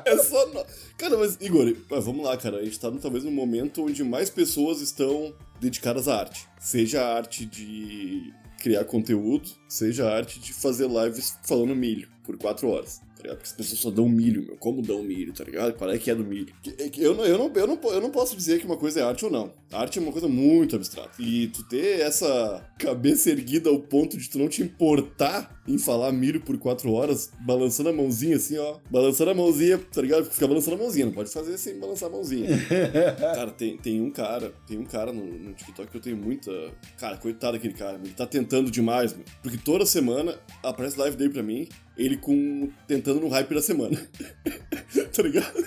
é 0.05 0.17
só 0.17 0.45
nós. 0.49 0.65
Cara, 0.97 1.17
mas, 1.17 1.38
Igor, 1.39 1.73
mas 1.89 2.03
vamos 2.05 2.25
lá, 2.25 2.36
cara. 2.38 2.57
A 2.57 2.63
gente 2.65 2.79
tá 2.79 2.91
no- 2.91 2.99
talvez 2.99 3.23
num 3.23 3.31
momento 3.31 3.83
onde 3.86 4.03
mais 4.03 4.29
pessoas 4.29 4.81
estão 4.81 5.33
dedicadas 5.59 6.07
à 6.09 6.19
arte. 6.19 6.45
Seja 6.59 7.01
a 7.01 7.15
arte 7.15 7.45
de 7.45 8.33
criar 8.62 8.83
conteúdo, 8.86 9.49
seja 9.67 10.07
a 10.07 10.15
arte 10.15 10.39
de 10.39 10.53
fazer 10.53 10.88
lives 10.89 11.38
falando 11.43 11.73
milho 11.75 12.07
por 12.25 12.38
quatro 12.38 12.69
horas. 12.69 13.01
Tá 13.23 13.29
ligado? 13.29 13.38
Porque 13.38 13.49
as 13.49 13.53
pessoas 13.53 13.79
só 13.79 13.89
dão 13.89 14.09
milho, 14.09 14.45
meu. 14.45 14.57
Como 14.57 14.81
dão 14.81 15.01
milho, 15.01 15.33
tá 15.33 15.43
ligado? 15.45 15.73
Qual 15.73 15.89
é 15.89 15.97
que 15.97 16.12
é 16.12 16.15
do 16.15 16.25
milho? 16.25 16.53
É 16.77 16.89
Eu 16.97 17.15
não, 17.15 17.25
eu, 17.25 17.38
não, 17.38 17.51
eu, 17.53 17.67
não, 17.67 17.79
eu 17.91 18.01
não 18.01 18.09
posso 18.09 18.36
dizer 18.36 18.59
que 18.59 18.65
uma 18.65 18.75
coisa 18.75 18.99
é 18.99 19.03
arte 19.03 19.23
ou 19.23 19.31
não. 19.31 19.53
A 19.71 19.79
arte 19.79 19.97
é 19.97 20.01
uma 20.01 20.12
coisa 20.12 20.27
muito 20.27 20.75
abstrata. 20.75 21.21
E 21.21 21.47
tu 21.47 21.63
ter 21.63 22.01
essa 22.01 22.69
cabeça 22.77 23.29
erguida 23.29 23.69
ao 23.69 23.79
ponto 23.79 24.17
de 24.17 24.29
tu 24.29 24.38
não 24.38 24.49
te 24.49 24.62
importar 24.62 25.62
em 25.65 25.77
falar 25.77 26.12
milho 26.12 26.41
por 26.41 26.57
quatro 26.57 26.91
horas, 26.91 27.31
balançando 27.39 27.89
a 27.89 27.93
mãozinha 27.93 28.36
assim, 28.36 28.57
ó. 28.57 28.79
Balançando 28.91 29.31
a 29.31 29.33
mãozinha, 29.33 29.77
tá 29.77 30.01
ligado? 30.01 30.25
Fica 30.25 30.45
balançando 30.45 30.75
a 30.75 30.79
mãozinha, 30.79 31.05
não 31.05 31.13
pode 31.13 31.31
fazer 31.31 31.57
sem 31.57 31.79
balançar 31.79 32.09
a 32.09 32.12
mãozinha. 32.12 32.49
cara, 33.33 33.51
tem, 33.51 33.77
tem 33.77 34.01
um 34.01 34.12
cara, 34.12 34.53
tem 34.67 34.77
um 34.77 34.83
cara 34.83 35.13
no, 35.13 35.25
no 35.25 35.53
TikTok 35.53 35.89
que 35.89 35.97
eu 35.97 36.01
tenho 36.01 36.17
muita. 36.17 36.51
Cara, 36.97 37.15
coitado 37.17 37.53
daquele 37.53 37.73
cara, 37.73 37.97
ele 38.03 38.13
tá 38.13 38.25
tentando 38.25 38.69
demais, 38.69 39.13
meu. 39.13 39.23
Porque 39.41 39.57
toda 39.57 39.86
semana 39.86 40.38
aparece 40.62 40.99
live 40.99 41.15
dele 41.15 41.31
pra 41.31 41.43
mim, 41.43 41.69
ele 41.97 42.17
com. 42.17 42.69
tentando 42.88 43.19
no 43.19 43.27
hype 43.29 43.53
da 43.53 43.62
semana. 43.62 43.97
tá 45.13 45.23
ligado? 45.23 45.65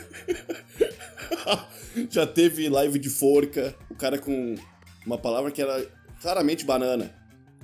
Já 2.11 2.27
teve 2.27 2.69
live 2.69 2.99
de 2.99 3.09
forca, 3.09 3.75
o 3.91 3.95
cara 3.95 4.19
com 4.19 4.55
uma 5.07 5.17
palavra 5.17 5.51
que 5.51 5.63
era 5.63 5.87
claramente 6.21 6.65
banana. 6.65 7.15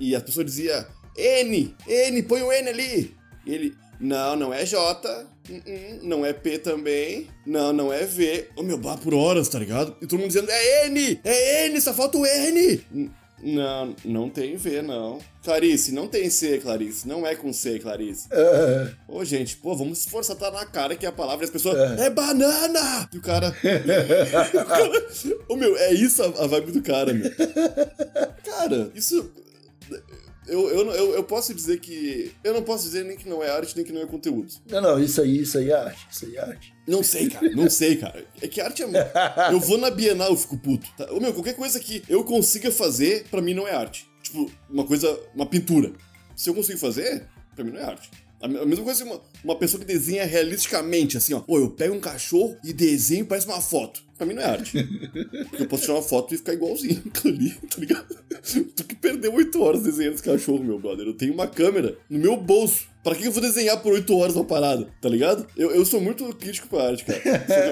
E 0.01 0.15
as 0.15 0.23
pessoas 0.23 0.47
diziam, 0.47 0.85
N, 1.17 1.75
N, 1.87 2.23
põe 2.23 2.43
o 2.43 2.53
N 2.53 2.69
ali. 2.69 3.15
E 3.45 3.55
ele, 3.55 3.77
não, 4.01 4.37
não 4.37 4.55
é 4.55 4.65
J, 4.65 5.27
uh-uh, 5.49 5.99
não 6.03 6.25
é 6.25 6.33
P 6.33 6.59
também, 6.59 7.29
não, 7.47 7.73
não 7.73 7.93
é 7.93 8.05
V. 8.05 8.49
Ô 8.57 8.63
meu, 8.63 8.79
bah, 8.79 8.97
por 8.97 9.13
horas, 9.13 9.49
tá 9.49 9.59
ligado? 9.59 9.97
E 10.01 10.07
todo 10.07 10.19
mundo 10.19 10.29
dizendo, 10.29 10.51
é 10.51 10.87
N, 10.87 11.21
é 11.25 11.67
N, 11.67 11.81
só 11.81 11.93
falta 11.93 12.17
o 12.17 12.27
N. 12.27 13.11
Não, 13.43 13.97
não 14.05 14.31
tem 14.31 14.57
V, 14.57 14.83
não. 14.83 15.19
Clarice, 15.43 15.91
não 15.93 16.07
tem 16.07 16.31
C, 16.31 16.59
Clarice. 16.59 17.09
Não 17.09 17.27
é 17.27 17.35
com 17.35 17.53
C, 17.53 17.79
Clarice. 17.81 18.29
É, 18.31 18.89
Ô, 19.09 19.25
gente, 19.25 19.57
pô, 19.57 19.75
vamos 19.77 19.99
se 19.99 20.05
esforçar, 20.07 20.37
tá 20.37 20.51
na 20.53 20.65
cara 20.65 20.95
que 20.95 21.05
a 21.05 21.11
palavra 21.11 21.45
e 21.45 21.47
as 21.47 21.51
pessoas. 21.51 21.99
É, 21.99 22.09
banana! 22.09 23.09
E 23.13 23.19
o 23.19 23.21
cara. 23.21 23.49
o 23.51 24.65
cara- 24.65 25.09
Ô, 25.49 25.57
meu, 25.57 25.77
é 25.77 25.93
isso 25.93 26.23
a, 26.23 26.27
a 26.45 26.47
vibe 26.47 26.71
do 26.73 26.83
cara, 26.83 27.13
meu. 27.13 27.29
Cara, 28.45 28.91
isso. 28.95 29.33
Eu, 30.47 30.69
eu, 30.71 30.91
eu, 30.93 31.15
eu 31.15 31.25
posso 31.25 31.55
dizer 31.55 31.79
que. 31.79 32.33
Eu 32.43 32.53
não 32.53 32.63
posso 32.63 32.85
dizer 32.85 33.05
nem 33.05 33.17
que 33.17 33.29
não 33.29 33.43
é 33.43 33.51
arte, 33.51 33.77
nem 33.77 33.85
que 33.85 33.93
não 33.93 34.03
é 34.03 34.07
conteúdo. 34.07 34.53
Não, 34.69 34.81
não, 34.81 35.03
isso 35.03 35.21
aí, 35.21 35.41
isso 35.43 35.57
aí 35.59 35.71
é 35.71 35.77
arte. 35.77 36.07
Isso 36.11 36.27
aí 36.27 36.37
é 36.37 36.41
arte. 36.41 36.75
Não 36.87 37.03
sei, 37.03 37.29
cara. 37.31 37.51
Não 37.51 37.71
sei, 37.71 37.97
cara. 37.97 38.25
É 38.41 38.49
que 38.49 38.61
arte 38.61 38.83
é. 38.83 38.87
Eu 39.53 39.61
vou 39.61 39.79
na 39.79 39.91
Bienal, 39.91 40.31
eu 40.31 40.37
fico 40.37 40.59
puto. 40.59 40.89
Tá? 40.97 41.13
Ô, 41.13 41.21
meu, 41.21 41.33
qualquer 41.33 41.55
coisa 41.55 41.79
que 41.79 42.03
eu 42.09 42.25
consiga 42.25 42.73
fazer, 42.73 43.25
pra 43.31 43.41
mim 43.41 43.55
não 43.55 43.69
é 43.69 43.75
arte. 43.75 44.09
Tipo, 44.23 44.51
uma 44.69 44.85
coisa. 44.85 45.19
Uma 45.35 45.47
pintura. 45.47 45.93
Se 46.35 46.51
eu 46.51 46.55
conseguir 46.55 46.81
fazer, 46.81 47.29
pra 47.55 47.65
mim 47.65 47.71
não 47.71 47.81
é 47.81 47.85
arte. 47.85 48.11
A 48.43 48.49
me- 48.49 48.59
a 48.59 48.67
mesma 48.67 48.85
coisa 48.85 49.03
que 49.05 49.09
uma, 49.11 49.21
uma 49.45 49.57
pessoa 49.57 49.81
que 49.81 49.87
desenha 49.87 50.25
realisticamente, 50.25 51.17
assim, 51.17 51.33
ó. 51.33 51.41
Pô, 51.41 51.59
eu 51.59 51.71
pego 51.71 51.95
um 51.95 52.01
cachorro 52.01 52.57
e 52.65 52.73
desenho 52.73 53.23
e 53.23 53.27
parece 53.27 53.47
uma 53.47 53.61
foto. 53.61 54.03
Pra 54.19 54.27
mim 54.27 54.35
não 54.35 54.43
é 54.43 54.47
arte. 54.47 54.83
Porque 55.49 55.63
eu 55.63 55.67
posso 55.69 55.83
tirar 55.83 55.95
uma 55.95 56.03
foto 56.03 56.35
e 56.35 56.39
ficar 56.39 56.53
igualzinho 56.53 57.03
ali, 57.25 57.51
tá 57.51 57.79
ligado? 57.79 58.23
Tu 58.77 58.85
que 58.85 58.95
perdeu 58.97 59.33
oito 59.35 59.61
horas 59.63 59.83
desenhando 59.83 60.15
esse 60.15 60.23
cachorro, 60.23 60.63
meu 60.65 60.79
brother. 60.79 61.07
Eu 61.07 61.15
tenho 61.15 61.33
uma 61.33 61.47
câmera 61.47 61.97
no 62.11 62.19
meu 62.19 62.37
bolso. 62.37 62.91
Pra 63.05 63.17
que 63.17 63.25
eu 63.27 63.33
vou 63.33 63.43
desenhar 63.43 63.81
por 63.83 63.93
oito 63.95 64.17
horas 64.17 64.37
uma 64.37 64.45
parada, 64.45 64.89
tá 65.01 65.09
ligado? 65.09 65.45
Eu, 65.57 65.73
eu 65.73 65.85
sou 65.85 66.01
muito 66.01 66.25
crítico 66.37 66.69
pra 66.69 66.89
arte, 66.89 67.05
cara. 67.05 67.21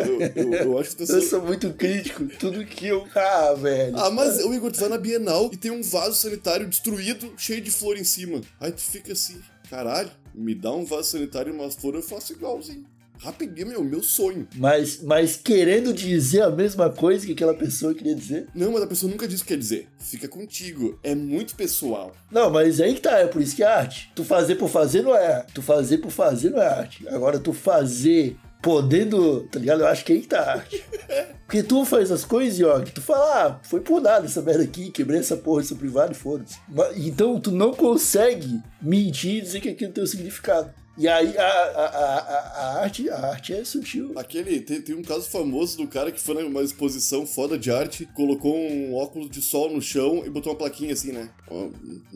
Eu, 0.08 0.20
eu, 0.20 0.54
eu 0.54 0.78
acho 0.78 0.96
que 0.96 1.02
Eu 1.02 1.06
sendo... 1.06 1.22
sou 1.22 1.42
muito 1.42 1.72
crítico. 1.74 2.24
Tudo 2.38 2.64
que 2.64 2.86
eu. 2.86 3.06
Ah, 3.14 3.54
velho. 3.54 3.96
Ah, 3.96 4.10
mas 4.10 4.38
o 4.44 4.52
Igor, 4.52 4.72
tu 4.72 4.80
vai 4.80 4.88
na 4.88 4.98
Bienal 4.98 5.48
e 5.52 5.56
tem 5.56 5.70
um 5.70 5.82
vaso 5.82 6.16
sanitário 6.16 6.66
destruído, 6.68 7.32
cheio 7.36 7.60
de 7.60 7.70
flor 7.70 7.96
em 7.96 8.02
cima. 8.04 8.40
Aí 8.58 8.72
tu 8.72 8.80
fica 8.80 9.12
assim, 9.12 9.40
caralho, 9.68 10.10
me 10.40 10.54
dá 10.54 10.72
um 10.72 10.84
vaso 10.84 11.10
sanitário 11.10 11.52
e 11.52 11.56
umas 11.56 11.74
flores, 11.74 12.02
eu 12.02 12.08
faço 12.08 12.32
igualzinho. 12.32 12.84
Rapidinho, 13.22 13.66
meu, 13.68 13.84
meu 13.84 14.02
sonho. 14.02 14.48
Mas, 14.56 15.02
mas 15.02 15.36
querendo 15.36 15.92
dizer 15.92 16.40
a 16.40 16.50
mesma 16.50 16.88
coisa 16.88 17.26
que 17.26 17.32
aquela 17.32 17.52
pessoa 17.52 17.94
queria 17.94 18.14
dizer. 18.14 18.48
Não, 18.54 18.72
mas 18.72 18.82
a 18.82 18.86
pessoa 18.86 19.12
nunca 19.12 19.28
diz 19.28 19.40
o 19.40 19.42
que 19.44 19.48
quer 19.48 19.58
dizer. 19.58 19.88
Fica 19.98 20.26
contigo. 20.26 20.98
É 21.02 21.14
muito 21.14 21.54
pessoal. 21.54 22.12
Não, 22.30 22.50
mas 22.50 22.80
aí 22.80 22.94
que 22.94 23.02
tá, 23.02 23.18
é 23.18 23.26
por 23.26 23.42
isso 23.42 23.54
que 23.54 23.62
é 23.62 23.66
arte. 23.66 24.10
Tu 24.14 24.24
fazer 24.24 24.56
por 24.56 24.70
fazer 24.70 25.02
não 25.02 25.14
é. 25.14 25.44
Tu 25.52 25.60
fazer 25.60 25.98
por 25.98 26.10
fazer 26.10 26.48
não 26.48 26.62
é 26.62 26.66
arte. 26.66 27.06
Agora 27.08 27.38
tu 27.38 27.52
fazer 27.52 28.36
podendo, 28.62 29.42
tá 29.48 29.58
ligado? 29.58 29.80
Eu 29.80 29.86
acho 29.86 30.02
que 30.02 30.14
aí 30.14 30.20
que 30.22 30.28
tá 30.28 30.40
a 30.40 30.52
arte. 30.54 30.82
Porque 31.50 31.64
tu 31.64 31.84
faz 31.84 32.12
as 32.12 32.24
coisas 32.24 32.84
que 32.84 32.92
tu 32.92 33.02
fala, 33.02 33.44
ah, 33.44 33.58
foi 33.64 33.80
por 33.80 34.00
nada 34.00 34.24
essa 34.24 34.40
merda 34.40 34.62
aqui, 34.62 34.88
quebrei 34.92 35.18
essa 35.18 35.36
porra, 35.36 35.62
essa 35.62 35.74
privada 35.74 36.12
e 36.12 36.14
foda-se. 36.14 36.60
Então 36.94 37.40
tu 37.40 37.50
não 37.50 37.74
consegue 37.74 38.60
mentir 38.80 39.38
e 39.38 39.40
dizer 39.40 39.58
que 39.60 39.70
aquilo 39.70 39.92
tem 39.92 40.04
um 40.04 40.06
significado. 40.06 40.72
E 40.98 41.08
aí 41.08 41.36
a, 41.38 41.42
a, 41.46 41.86
a, 41.86 42.18
a- 42.18 42.82
arte, 42.82 43.08
a 43.08 43.16
arte 43.28 43.54
é 43.54 43.64
sutil. 43.64 44.12
Aquele, 44.18 44.60
tem, 44.60 44.82
tem 44.82 44.94
um 44.94 45.02
caso 45.02 45.30
famoso 45.30 45.78
do 45.78 45.86
cara 45.86 46.12
que 46.12 46.20
foi 46.20 46.42
numa 46.42 46.62
exposição 46.62 47.24
foda 47.26 47.56
de 47.56 47.70
arte, 47.70 48.06
colocou 48.14 48.54
um 48.54 48.94
óculos 48.94 49.30
de 49.30 49.40
sol 49.40 49.72
no 49.72 49.80
chão 49.80 50.22
e 50.26 50.30
botou 50.30 50.52
uma 50.52 50.58
plaquinha 50.58 50.92
assim, 50.92 51.12
né? 51.12 51.30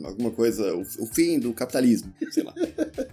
Alguma 0.03 0.29
coisa, 0.31 0.75
o, 0.75 0.81
o 0.81 1.07
fim 1.07 1.39
do 1.39 1.51
capitalismo, 1.53 2.13
sei 2.31 2.43
lá. 2.43 2.53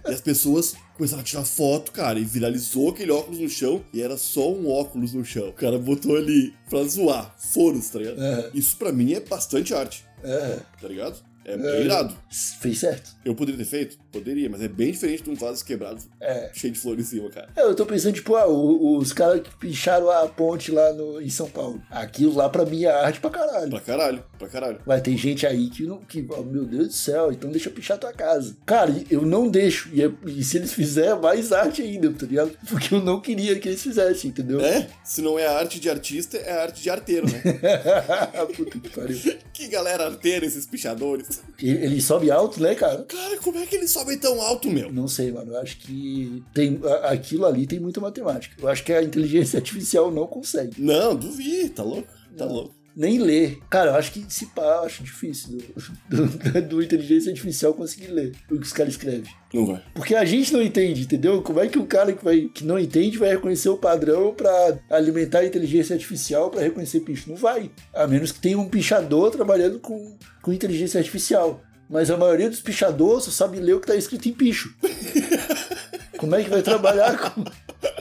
e 0.07 0.13
as 0.13 0.21
pessoas 0.21 0.75
começaram 0.95 1.21
a 1.21 1.25
tirar 1.25 1.45
foto, 1.45 1.91
cara, 1.91 2.19
e 2.19 2.23
viralizou 2.23 2.89
aquele 2.89 3.11
óculos 3.11 3.39
no 3.39 3.49
chão 3.49 3.83
e 3.93 4.01
era 4.01 4.15
só 4.17 4.51
um 4.53 4.69
óculos 4.69 5.13
no 5.13 5.25
chão. 5.25 5.49
O 5.49 5.53
cara 5.53 5.79
botou 5.79 6.15
ali 6.15 6.53
pra 6.69 6.83
zoar, 6.83 7.35
foros, 7.37 7.89
tá 7.89 7.99
ligado? 7.99 8.21
É. 8.21 8.51
Isso 8.53 8.77
pra 8.77 8.91
mim 8.91 9.13
é 9.13 9.19
bastante 9.21 9.73
arte, 9.73 10.05
É. 10.23 10.59
tá 10.79 10.87
ligado? 10.87 11.17
É 11.45 11.57
bem 11.57 11.81
irado. 11.85 12.15
Fez 12.61 12.79
certo. 12.79 13.11
Eu 13.25 13.33
poderia 13.35 13.57
ter 13.57 13.69
feito? 13.69 13.97
Poderia, 14.13 14.49
mas 14.49 14.61
é 14.61 14.67
bem 14.67 14.91
diferente 14.91 15.23
de 15.23 15.29
um 15.31 15.35
vaso 15.35 15.65
quebrado 15.65 16.01
É. 16.21 16.49
cheio 16.53 16.71
de 16.71 16.79
flor 16.79 16.97
em 16.99 17.03
cima, 17.03 17.29
cara. 17.31 17.49
Eu 17.57 17.73
tô 17.75 17.85
pensando, 17.85 18.13
tipo, 18.13 18.35
ah, 18.35 18.45
os 18.47 19.11
caras 19.11 19.41
que 19.41 19.53
picharam 19.57 20.09
a 20.09 20.27
ponte 20.27 20.71
lá 20.71 20.93
no, 20.93 21.19
em 21.19 21.29
São 21.29 21.49
Paulo. 21.49 21.81
Aquilo 21.89 22.35
lá 22.35 22.47
pra 22.47 22.63
mim 22.65 22.83
é 22.85 22.91
arte 22.91 23.19
pra 23.19 23.29
caralho. 23.31 23.71
Pra 23.71 23.79
caralho, 23.81 24.23
pra 24.37 24.47
caralho. 24.47 24.79
Mas 24.85 25.01
tem 25.01 25.17
gente 25.17 25.45
aí 25.47 25.67
que 25.69 25.83
não. 25.83 25.97
Que, 25.97 26.25
oh, 26.29 26.43
meu 26.43 26.63
Deus 26.65 26.87
do 26.89 26.93
céu, 26.93 27.31
então 27.31 27.49
deixa 27.49 27.69
eu 27.69 27.73
pichar 27.73 27.97
tua 27.97 28.13
casa. 28.13 28.55
Cara, 28.65 28.93
eu 29.09 29.23
não 29.25 29.49
deixo. 29.49 29.89
E, 29.91 30.03
é- 30.03 30.11
e 30.27 30.43
se 30.43 30.57
eles 30.57 30.71
fizerem, 30.73 31.09
é 31.11 31.15
mais 31.15 31.51
arte 31.51 31.81
ainda, 31.81 32.11
tá 32.13 32.25
ligado? 32.27 32.51
Porque 32.69 32.93
eu 32.93 33.01
não 33.01 33.19
queria 33.19 33.59
que 33.59 33.67
eles 33.67 33.81
fizessem, 33.81 34.29
entendeu? 34.29 34.61
É, 34.61 34.87
se 35.03 35.21
não 35.23 35.39
é 35.39 35.47
arte 35.47 35.79
de 35.79 35.89
artista, 35.89 36.37
é 36.37 36.61
arte 36.61 36.83
de 36.83 36.89
arteiro, 36.89 37.25
né? 37.29 37.41
Puta 38.55 38.79
que 38.79 38.89
pariu. 38.89 39.17
que 39.53 39.67
galera 39.67 40.05
arteira, 40.05 40.45
esses 40.45 40.65
pichadores. 40.67 41.41
Ele, 41.59 41.85
ele 41.85 42.01
sobe 42.01 42.29
alto, 42.29 42.61
né, 42.61 42.75
cara? 42.75 43.03
Cara, 43.03 43.37
como 43.37 43.57
é 43.57 43.65
que 43.65 43.75
eles 43.75 43.91
sobem 44.03 44.17
tão 44.17 44.41
alto, 44.41 44.69
meu? 44.69 44.91
Não 44.91 45.07
sei, 45.07 45.31
mano. 45.31 45.53
Eu 45.53 45.59
acho 45.61 45.77
que 45.77 46.43
tem, 46.53 46.79
aquilo 47.03 47.45
ali 47.45 47.65
tem 47.65 47.79
muita 47.79 48.01
matemática. 48.01 48.55
Eu 48.61 48.67
acho 48.67 48.83
que 48.83 48.93
a 48.93 49.01
inteligência 49.03 49.57
artificial 49.59 50.11
não 50.11 50.27
consegue. 50.27 50.81
Não, 50.81 51.15
duvido, 51.15 51.69
tá 51.69 51.83
louco? 51.83 52.07
Tá 52.37 52.45
Não. 52.45 52.53
louco. 52.53 52.75
Nem 52.95 53.17
ler. 53.17 53.57
Cara, 53.71 53.89
eu 53.89 53.95
acho 53.95 54.11
que 54.11 54.23
se 54.31 54.45
pá, 54.47 54.61
eu 54.61 54.83
acho 54.83 55.01
difícil 55.03 55.57
do, 55.57 56.27
do- 56.27 56.61
do 56.61 56.83
inteligência 56.83 57.31
artificial 57.31 57.73
conseguir 57.73 58.05
ler 58.11 58.33
o 58.51 58.55
que 58.59 58.67
os 58.67 58.71
caras 58.71 58.93
escrevem. 58.93 59.31
Não 59.51 59.65
vai. 59.65 59.81
Porque 59.95 60.13
a 60.13 60.23
gente 60.23 60.53
não 60.53 60.61
entende, 60.61 61.01
entendeu? 61.01 61.41
Como 61.41 61.59
é 61.59 61.67
que 61.67 61.79
o 61.79 61.87
cara 61.87 62.13
que, 62.13 62.23
vai, 62.23 62.41
que 62.53 62.63
não 62.63 62.77
entende 62.77 63.17
vai 63.17 63.29
reconhecer 63.29 63.69
o 63.69 63.77
padrão 63.77 64.31
pra 64.35 64.77
alimentar 64.91 65.39
a 65.39 65.45
inteligência 65.47 65.95
artificial 65.95 66.51
pra 66.51 66.61
reconhecer 66.61 66.99
picho? 66.99 67.27
Não 67.31 67.35
vai. 67.35 67.71
A 67.95 68.05
menos 68.05 68.31
que 68.31 68.39
tenha 68.39 68.59
um 68.59 68.69
pichador 68.69 69.31
trabalhando 69.31 69.79
com, 69.79 70.15
com 70.43 70.53
inteligência 70.53 70.99
artificial. 70.99 71.63
Mas 71.93 72.09
a 72.09 72.17
maioria 72.17 72.49
dos 72.49 72.59
pichadores 72.59 73.25
sabe 73.25 73.59
ler 73.59 73.75
o 73.75 73.79
que 73.79 73.85
tá 73.85 73.95
escrito 73.95 74.27
em 74.27 74.33
picho. 74.33 74.73
Como 76.17 76.35
é 76.35 76.43
que 76.43 76.49
vai 76.49 76.63
trabalhar 76.63 77.17
com. 77.19 77.43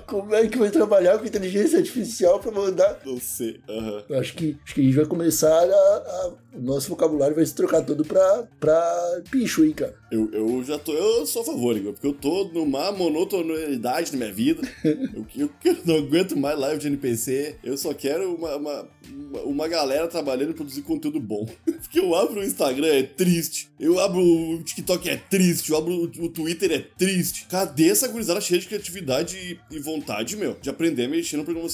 Como 0.07 0.35
é 0.35 0.47
que 0.47 0.57
vai 0.59 0.71
trabalhar 0.71 1.19
com 1.19 1.27
inteligência 1.27 1.79
artificial 1.79 2.39
pra 2.41 2.51
mandar 2.53 3.01
Não 3.05 3.19
sei. 3.21 3.61
Eu 4.09 4.19
acho 4.19 4.35
que, 4.35 4.57
acho 4.65 4.75
que 4.75 4.81
a 4.81 4.85
gente 4.85 4.95
vai 4.97 5.05
começar 5.07 5.49
a, 5.53 5.63
a- 5.65 6.33
nosso 6.55 6.89
vocabulário 6.89 7.35
vai 7.35 7.45
se 7.47 7.55
trocar 7.55 7.83
todo 7.83 8.05
pra, 8.05 8.49
pra 8.61 9.23
bicho 9.31 9.63
aí, 9.63 9.73
cara. 9.73 9.95
Eu, 10.11 10.31
eu 10.33 10.65
já 10.65 10.79
tô. 10.79 10.93
Eu 10.93 11.27
sou 11.27 11.43
a 11.43 11.45
favor, 11.45 11.77
Igor, 11.77 11.93
porque 11.93 12.07
eu 12.07 12.13
tô 12.13 12.45
numa 12.53 12.93
monotonalidade 12.93 14.13
na 14.13 14.19
minha 14.19 14.33
vida. 14.33 14.63
eu, 14.85 15.27
eu, 15.37 15.51
eu 15.65 15.77
não 15.85 15.97
aguento 15.97 16.37
mais 16.37 16.59
live 16.59 16.81
de 16.81 16.87
NPC. 16.89 17.57
Eu 17.65 17.77
só 17.77 17.95
quero 17.95 18.35
uma, 18.35 18.57
uma, 18.57 18.89
uma, 19.11 19.41
uma 19.41 19.69
galera 19.69 20.07
trabalhando 20.09 20.51
e 20.51 20.55
produzir 20.55 20.83
conteúdo 20.83 21.21
bom. 21.21 21.49
porque 21.65 21.99
eu 21.99 22.15
abro 22.15 22.41
o 22.41 22.45
Instagram, 22.45 22.89
é 22.89 23.03
triste. 23.03 23.71
Eu 23.81 23.99
abro 23.99 24.21
o 24.21 24.63
TikTok, 24.63 25.09
é 25.09 25.17
triste. 25.17 25.71
Eu 25.71 25.79
abro 25.79 25.93
o, 25.93 26.25
o 26.25 26.29
Twitter, 26.29 26.73
é 26.73 26.79
triste. 26.79 27.47
Cadê 27.49 27.89
essa 27.89 28.09
gurizada 28.09 28.41
cheia 28.41 28.61
de 28.61 28.67
criatividade 28.67 29.37
e, 29.71 29.77
e 29.77 29.79
vontade, 29.79 30.37
meu? 30.37 30.57
De 30.61 30.69
aprender 30.69 31.05
a 31.05 31.09
mexer 31.09 31.37
no 31.37 31.45
programa, 31.45 31.69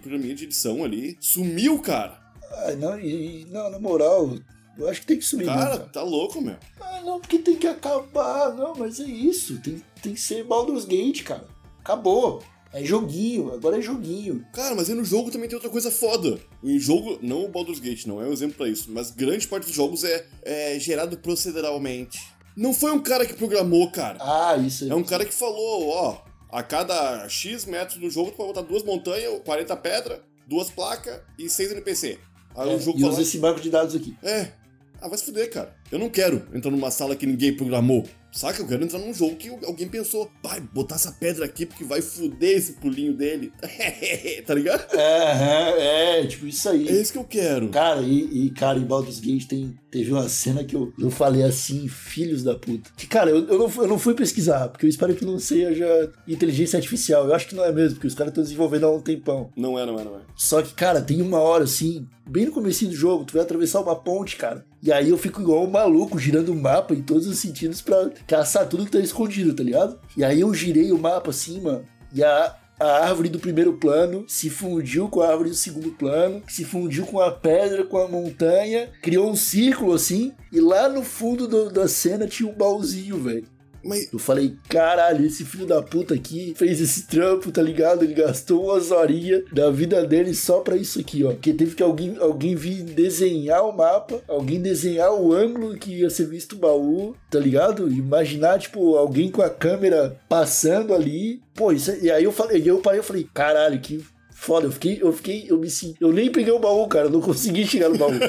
programinha 0.00 0.34
de 0.34 0.44
edição 0.44 0.84
ali. 0.84 1.16
Sumiu, 1.20 1.78
cara. 1.80 2.29
Ah, 2.50 2.72
não, 2.72 2.98
e, 2.98 3.46
não, 3.50 3.70
na 3.70 3.78
moral, 3.78 4.36
eu 4.76 4.88
acho 4.88 5.00
que 5.00 5.06
tem 5.06 5.18
que 5.18 5.24
subir. 5.24 5.46
Cara, 5.46 5.78
cara. 5.78 5.78
tá 5.92 6.02
louco, 6.02 6.40
meu. 6.40 6.56
Ah, 6.80 7.00
não, 7.02 7.20
porque 7.20 7.38
tem 7.38 7.56
que 7.56 7.66
acabar. 7.66 8.54
Não, 8.54 8.74
mas 8.74 8.98
é 9.00 9.04
isso. 9.04 9.58
Tem, 9.60 9.82
tem 10.02 10.14
que 10.14 10.20
ser 10.20 10.44
Baldur's 10.44 10.84
Gate, 10.84 11.22
cara. 11.22 11.46
Acabou. 11.80 12.42
É 12.72 12.84
joguinho, 12.84 13.52
agora 13.52 13.78
é 13.78 13.82
joguinho. 13.82 14.46
Cara, 14.52 14.76
mas 14.76 14.88
aí 14.88 14.94
no 14.94 15.04
jogo 15.04 15.30
também 15.30 15.48
tem 15.48 15.56
outra 15.56 15.70
coisa 15.70 15.90
foda. 15.90 16.38
Em 16.62 16.78
jogo, 16.78 17.18
não 17.20 17.44
o 17.44 17.48
Baldur's 17.48 17.80
Gate, 17.80 18.06
não 18.06 18.22
é 18.22 18.26
um 18.26 18.32
exemplo 18.32 18.58
pra 18.58 18.68
isso, 18.68 18.90
mas 18.92 19.10
grande 19.10 19.48
parte 19.48 19.64
dos 19.66 19.74
jogos 19.74 20.04
é, 20.04 20.24
é 20.42 20.78
gerado 20.78 21.18
proceduralmente. 21.18 22.20
Não 22.56 22.72
foi 22.72 22.92
um 22.92 23.00
cara 23.00 23.26
que 23.26 23.34
programou, 23.34 23.90
cara. 23.90 24.18
Ah, 24.20 24.56
isso 24.56 24.84
aí. 24.84 24.90
É 24.90 24.94
um 24.94 25.02
cara 25.02 25.24
que 25.24 25.34
falou, 25.34 25.88
ó, 25.88 26.18
a 26.48 26.62
cada 26.62 27.28
X 27.28 27.64
metros 27.64 27.98
do 27.98 28.08
jogo 28.08 28.30
tu 28.30 28.36
pode 28.36 28.52
botar 28.52 28.62
duas 28.62 28.84
montanhas, 28.84 29.40
40 29.44 29.76
pedras, 29.76 30.20
duas 30.46 30.70
placas 30.70 31.20
e 31.38 31.48
seis 31.48 31.72
NPC. 31.72 32.18
Aí 32.56 32.70
É, 32.70 32.74
o 32.74 32.80
jogo 32.80 32.98
e 32.98 33.04
usa 33.04 33.22
esse 33.22 33.38
banco 33.38 33.60
de 33.60 33.70
dados 33.70 33.94
aqui. 33.94 34.16
é, 34.22 34.52
ah, 35.00 35.08
vai 35.08 35.16
se 35.16 35.24
fuder, 35.24 35.50
cara. 35.50 35.74
Eu 35.90 35.98
não 35.98 36.10
quero 36.10 36.46
entrar 36.52 36.70
numa 36.70 36.90
sala 36.90 37.16
que 37.16 37.24
ninguém 37.26 37.56
programou. 37.56 38.06
Saca? 38.32 38.62
Eu 38.62 38.66
quero 38.66 38.84
entrar 38.84 38.98
num 38.98 39.12
jogo 39.12 39.36
que 39.36 39.48
alguém 39.64 39.88
pensou, 39.88 40.30
vai, 40.42 40.60
botar 40.60 40.94
essa 40.96 41.12
pedra 41.12 41.44
aqui 41.44 41.66
porque 41.66 41.84
vai 41.84 42.00
fuder 42.00 42.56
esse 42.56 42.74
pulinho 42.74 43.12
dele. 43.14 43.52
tá 44.46 44.54
ligado? 44.54 44.86
É, 44.94 46.20
é, 46.20 46.26
tipo 46.26 46.46
isso 46.46 46.68
aí. 46.68 46.88
É 46.88 46.92
isso 47.00 47.12
que 47.12 47.18
eu 47.18 47.24
quero. 47.24 47.68
Cara, 47.70 48.00
e, 48.02 48.46
e, 48.46 48.50
cara, 48.50 48.78
em 48.78 48.84
Baldur's 48.84 49.18
Gate 49.20 49.46
tem, 49.46 49.74
teve 49.90 50.12
uma 50.12 50.28
cena 50.28 50.64
que 50.64 50.74
eu, 50.76 50.92
eu 50.98 51.10
falei 51.10 51.42
assim, 51.42 51.88
filhos 51.88 52.42
da 52.42 52.54
puta. 52.54 52.90
Que, 52.96 53.06
cara, 53.06 53.30
eu, 53.30 53.46
eu, 53.48 53.58
não, 53.58 53.68
fui- 53.68 53.84
eu 53.84 53.88
não 53.88 53.98
fui 53.98 54.14
pesquisar, 54.14 54.68
porque 54.68 54.86
eu 54.86 54.90
espero 54.90 55.14
que 55.14 55.24
não 55.24 55.38
seja 55.38 56.12
inteligência 56.26 56.76
artificial. 56.76 57.26
Eu 57.26 57.34
acho 57.34 57.48
que 57.48 57.54
não 57.54 57.64
é 57.64 57.72
mesmo, 57.72 57.94
porque 57.96 58.06
os 58.06 58.14
caras 58.14 58.30
estão 58.30 58.44
desenvolvendo 58.44 58.86
há 58.86 58.90
um 58.94 59.00
tempão. 59.00 59.50
Não 59.56 59.78
é, 59.78 59.84
não 59.84 59.98
é, 59.98 60.04
não 60.04 60.16
é. 60.16 60.20
Só 60.36 60.62
que, 60.62 60.72
cara, 60.74 61.00
tem 61.00 61.20
uma 61.20 61.38
hora 61.40 61.64
assim, 61.64 62.06
bem 62.28 62.46
no 62.46 62.52
começo 62.52 62.86
do 62.86 62.94
jogo, 62.94 63.24
tu 63.24 63.32
vai 63.34 63.42
atravessar 63.42 63.80
uma 63.80 63.96
ponte, 63.96 64.36
cara. 64.36 64.64
E 64.82 64.90
aí 64.92 65.10
eu 65.10 65.18
fico 65.18 65.40
igual 65.42 65.64
um 65.64 65.70
maluco, 65.70 66.18
girando 66.18 66.52
o 66.52 66.56
mapa 66.56 66.94
em 66.94 67.02
todos 67.02 67.26
os 67.26 67.38
sentidos 67.38 67.82
pra 67.82 68.10
caçar 68.26 68.66
tudo 68.68 68.84
que 68.86 68.90
tá 68.92 68.98
escondido, 69.00 69.52
tá 69.54 69.62
ligado? 69.62 69.98
E 70.16 70.24
aí 70.24 70.40
eu 70.40 70.52
girei 70.54 70.90
o 70.90 70.98
mapa 70.98 71.30
assim, 71.30 71.60
mano, 71.60 71.84
e 72.14 72.24
a, 72.24 72.56
a 72.78 73.04
árvore 73.04 73.28
do 73.28 73.38
primeiro 73.38 73.74
plano 73.74 74.24
se 74.26 74.48
fundiu 74.48 75.06
com 75.08 75.20
a 75.20 75.28
árvore 75.28 75.50
do 75.50 75.54
segundo 75.54 75.90
plano, 75.90 76.42
se 76.48 76.64
fundiu 76.64 77.04
com 77.04 77.20
a 77.20 77.30
pedra, 77.30 77.84
com 77.84 77.98
a 77.98 78.08
montanha, 78.08 78.88
criou 79.02 79.30
um 79.30 79.36
círculo 79.36 79.92
assim, 79.92 80.32
e 80.50 80.58
lá 80.60 80.88
no 80.88 81.02
fundo 81.02 81.46
do- 81.46 81.70
da 81.70 81.86
cena 81.86 82.26
tinha 82.26 82.48
um 82.48 82.54
baúzinho, 82.54 83.18
velho. 83.22 83.44
Mas 83.84 84.12
Eu 84.12 84.18
falei, 84.18 84.54
caralho, 84.68 85.24
esse 85.24 85.44
filho 85.44 85.66
da 85.66 85.82
puta 85.82 86.14
aqui 86.14 86.54
fez 86.56 86.80
esse 86.80 87.06
trampo, 87.06 87.50
tá 87.50 87.62
ligado? 87.62 88.04
Ele 88.04 88.14
gastou 88.14 88.64
umas 88.66 88.90
horinhas 88.90 89.42
da 89.52 89.70
vida 89.70 90.06
dele 90.06 90.34
só 90.34 90.60
pra 90.60 90.76
isso 90.76 90.98
aqui, 91.00 91.24
ó. 91.24 91.30
Porque 91.30 91.52
teve 91.52 91.74
que 91.74 91.82
alguém, 91.82 92.16
alguém 92.18 92.54
vir 92.54 92.82
desenhar 92.82 93.64
o 93.66 93.76
mapa, 93.76 94.20
alguém 94.28 94.60
desenhar 94.60 95.12
o 95.14 95.32
ângulo 95.32 95.76
que 95.78 96.00
ia 96.00 96.10
ser 96.10 96.26
visto 96.26 96.52
o 96.54 96.58
baú, 96.58 97.14
tá 97.30 97.38
ligado? 97.38 97.90
Imaginar, 97.90 98.58
tipo, 98.58 98.96
alguém 98.96 99.30
com 99.30 99.42
a 99.42 99.50
câmera 99.50 100.16
passando 100.28 100.94
ali. 100.94 101.40
Pô, 101.54 101.72
isso, 101.72 101.90
é- 101.90 101.98
e 102.00 102.10
aí 102.10 102.24
eu 102.24 102.32
falei, 102.32 102.62
eu 102.64 102.78
parei, 102.78 103.00
eu 103.00 103.04
falei, 103.04 103.26
caralho, 103.32 103.80
que 103.80 104.04
foda. 104.40 104.66
Eu 104.66 104.72
fiquei, 104.72 104.98
eu 105.00 105.12
fiquei, 105.12 105.46
eu 105.48 105.58
me. 105.58 105.68
Eu 106.00 106.12
nem 106.12 106.32
peguei 106.32 106.52
o 106.52 106.58
baú, 106.58 106.88
cara, 106.88 107.06
eu 107.06 107.10
não 107.10 107.20
consegui 107.20 107.66
chegar 107.66 107.88
no 107.88 107.98
baú. 107.98 108.12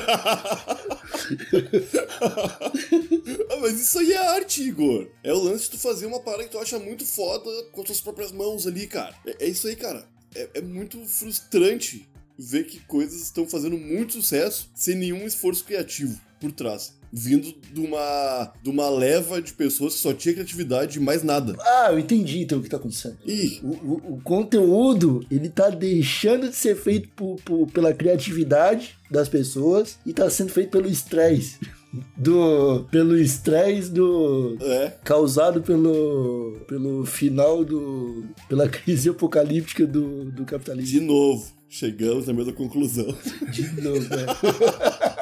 Ah, 3.50 3.58
mas 3.62 3.80
isso 3.80 4.00
aí 4.00 4.12
é 4.14 4.18
arte, 4.18 4.64
Igor. 4.64 5.08
É 5.24 5.34
o 5.34 5.40
lance 5.40 5.66
de 5.66 5.72
tu 5.72 5.78
fazer 5.78 6.06
uma 6.06 6.20
parada 6.20 6.44
que 6.44 6.50
tu 6.50 6.60
acha 6.60 6.80
muito 6.80 7.06
foda 7.06 7.50
com 7.72 7.82
as 7.82 7.88
tuas 7.88 8.02
próprias 8.02 8.32
mãos 8.32 8.66
ali, 8.66 8.88
cara. 8.88 9.16
É, 9.26 9.46
é 9.46 9.50
isso 9.50 9.68
aí, 9.68 9.76
cara. 9.76 10.06
É, 10.36 10.50
é 10.56 10.62
muito 10.62 11.04
frustrante 11.06 12.08
ver 12.38 12.66
que 12.66 12.80
coisas 12.82 13.22
estão 13.22 13.48
fazendo 13.48 13.78
muito 13.78 14.14
sucesso 14.14 14.70
sem 14.74 14.96
nenhum 14.96 15.26
esforço 15.26 15.64
criativo 15.64 16.20
por 16.40 16.52
trás. 16.52 16.94
Vindo 17.14 17.54
de 17.74 17.80
uma, 17.82 18.54
de 18.64 18.70
uma 18.70 18.90
leva 18.90 19.42
de 19.42 19.52
pessoas 19.54 19.96
que 19.96 20.00
só 20.00 20.14
tinha 20.14 20.34
criatividade 20.34 20.98
e 20.98 21.02
mais 21.02 21.24
nada. 21.24 21.56
Ah, 21.60 21.90
eu 21.92 22.00
entendi 22.00 22.40
então 22.42 22.60
o 22.60 22.62
que 22.64 22.70
tá 22.70 22.78
acontecendo. 22.78 23.18
Ih, 23.26 23.60
O, 23.64 23.68
o- 23.68 24.14
o 24.16 24.22
conteúdo, 24.24 25.26
ele 25.30 25.50
tá 25.50 25.70
deixando 25.70 26.50
de 26.50 26.56
ser 26.56 26.76
feito 26.76 27.10
por- 27.10 27.36
por- 27.44 27.68
pela 27.72 27.94
criatividade 27.94 28.96
das 29.10 29.28
pessoas 29.28 29.98
e 30.06 30.14
tá 30.14 30.30
sendo 30.30 30.52
feito 30.52 30.70
pelo 30.70 30.88
estresse. 30.88 31.58
Do, 32.16 32.86
pelo 32.90 33.18
estresse 33.20 33.92
do 33.92 34.56
é. 34.62 34.94
causado 35.04 35.62
pelo 35.62 36.56
pelo 36.66 37.06
final 37.06 37.66
do 37.66 38.24
pela 38.48 38.70
crise 38.70 39.10
apocalíptica 39.10 39.86
do, 39.86 40.24
do 40.32 40.46
capitalismo. 40.46 40.90
De 41.02 41.06
novo, 41.06 41.52
chegamos 41.68 42.28
na 42.28 42.32
mesma 42.34 42.54
conclusão. 42.54 43.14
De 43.52 43.64
novo, 43.82 44.00
né? 44.08 44.26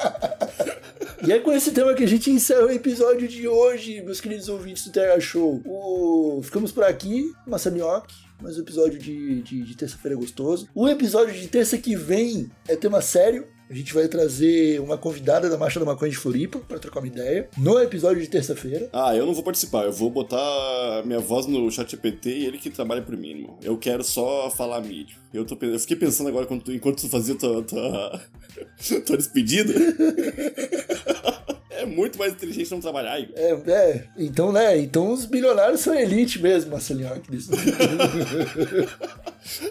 E 1.22 1.32
é 1.32 1.38
com 1.38 1.52
esse 1.52 1.70
tema 1.72 1.92
que 1.92 2.02
a 2.02 2.08
gente 2.08 2.30
encerra 2.30 2.64
o 2.64 2.70
episódio 2.70 3.28
de 3.28 3.46
hoje, 3.46 4.00
meus 4.00 4.22
queridos 4.22 4.48
ouvintes 4.48 4.86
do 4.86 4.92
TH 4.92 5.20
Show. 5.20 5.60
O... 5.66 6.40
Ficamos 6.42 6.72
por 6.72 6.82
aqui, 6.82 7.30
Massanioque, 7.46 8.14
mais 8.40 8.56
um 8.56 8.62
episódio 8.62 8.98
de, 8.98 9.42
de, 9.42 9.62
de 9.62 9.76
terça-feira 9.76 10.16
gostoso. 10.16 10.66
O 10.74 10.88
episódio 10.88 11.34
de 11.34 11.46
terça 11.46 11.76
que 11.76 11.94
vem 11.94 12.50
é 12.66 12.74
tema 12.74 13.02
sério. 13.02 13.46
A 13.68 13.74
gente 13.74 13.94
vai 13.94 14.08
trazer 14.08 14.80
uma 14.80 14.98
convidada 14.98 15.48
da 15.48 15.56
Marcha 15.56 15.78
da 15.78 15.86
Maconha 15.86 16.10
de 16.10 16.16
Floripa 16.16 16.58
para 16.58 16.78
trocar 16.78 17.00
uma 17.00 17.06
ideia. 17.06 17.48
No 17.56 17.78
episódio 17.78 18.20
de 18.20 18.28
terça-feira. 18.28 18.88
Ah, 18.92 19.14
eu 19.14 19.24
não 19.26 19.34
vou 19.34 19.44
participar, 19.44 19.84
eu 19.84 19.92
vou 19.92 20.10
botar 20.10 21.02
minha 21.04 21.20
voz 21.20 21.46
no 21.46 21.70
chat 21.70 21.88
GPT 21.88 22.30
e 22.30 22.46
ele 22.46 22.58
que 22.58 22.70
trabalha 22.70 23.02
por 23.02 23.16
mim, 23.16 23.30
irmão. 23.30 23.58
Eu 23.62 23.76
quero 23.76 24.02
só 24.02 24.50
falar 24.50 24.80
mídia. 24.80 25.16
Eu, 25.32 25.44
tô, 25.44 25.56
eu 25.64 25.78
fiquei 25.78 25.96
pensando 25.96 26.28
agora, 26.28 26.48
enquanto 26.68 27.02
tu 27.02 27.08
fazia 27.08 27.36
tua, 27.36 27.62
tua, 27.62 28.20
tua 29.06 29.16
despedida. 29.16 29.72
é 31.70 31.86
muito 31.86 32.18
mais 32.18 32.32
inteligente 32.32 32.70
não 32.70 32.80
trabalhar, 32.80 33.18
Igor. 33.18 33.34
É, 33.36 33.52
é, 33.72 34.04
então, 34.18 34.52
né? 34.52 34.78
Então 34.78 35.12
os 35.12 35.24
bilionários 35.24 35.80
são 35.80 35.94
elite 35.94 36.40
mesmo, 36.40 36.76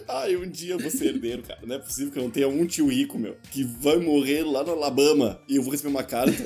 Ah, 0.08 0.28
e 0.28 0.36
um 0.36 0.48
dia 0.50 0.74
eu 0.74 0.78
vou 0.78 0.90
ser 0.90 1.06
herdeiro, 1.06 1.42
cara. 1.42 1.60
Não 1.64 1.76
é 1.76 1.78
possível 1.78 2.12
que 2.12 2.18
eu 2.18 2.22
não 2.24 2.30
tenha 2.30 2.48
um 2.48 2.66
tio 2.66 2.88
rico, 2.88 3.18
meu, 3.18 3.36
que 3.50 3.62
vai 3.62 3.98
morrer 3.98 4.42
lá 4.42 4.64
no 4.64 4.72
Alabama 4.72 5.40
e 5.48 5.56
eu 5.56 5.62
vou 5.62 5.70
receber 5.70 5.90
uma 5.90 6.02
carta 6.02 6.36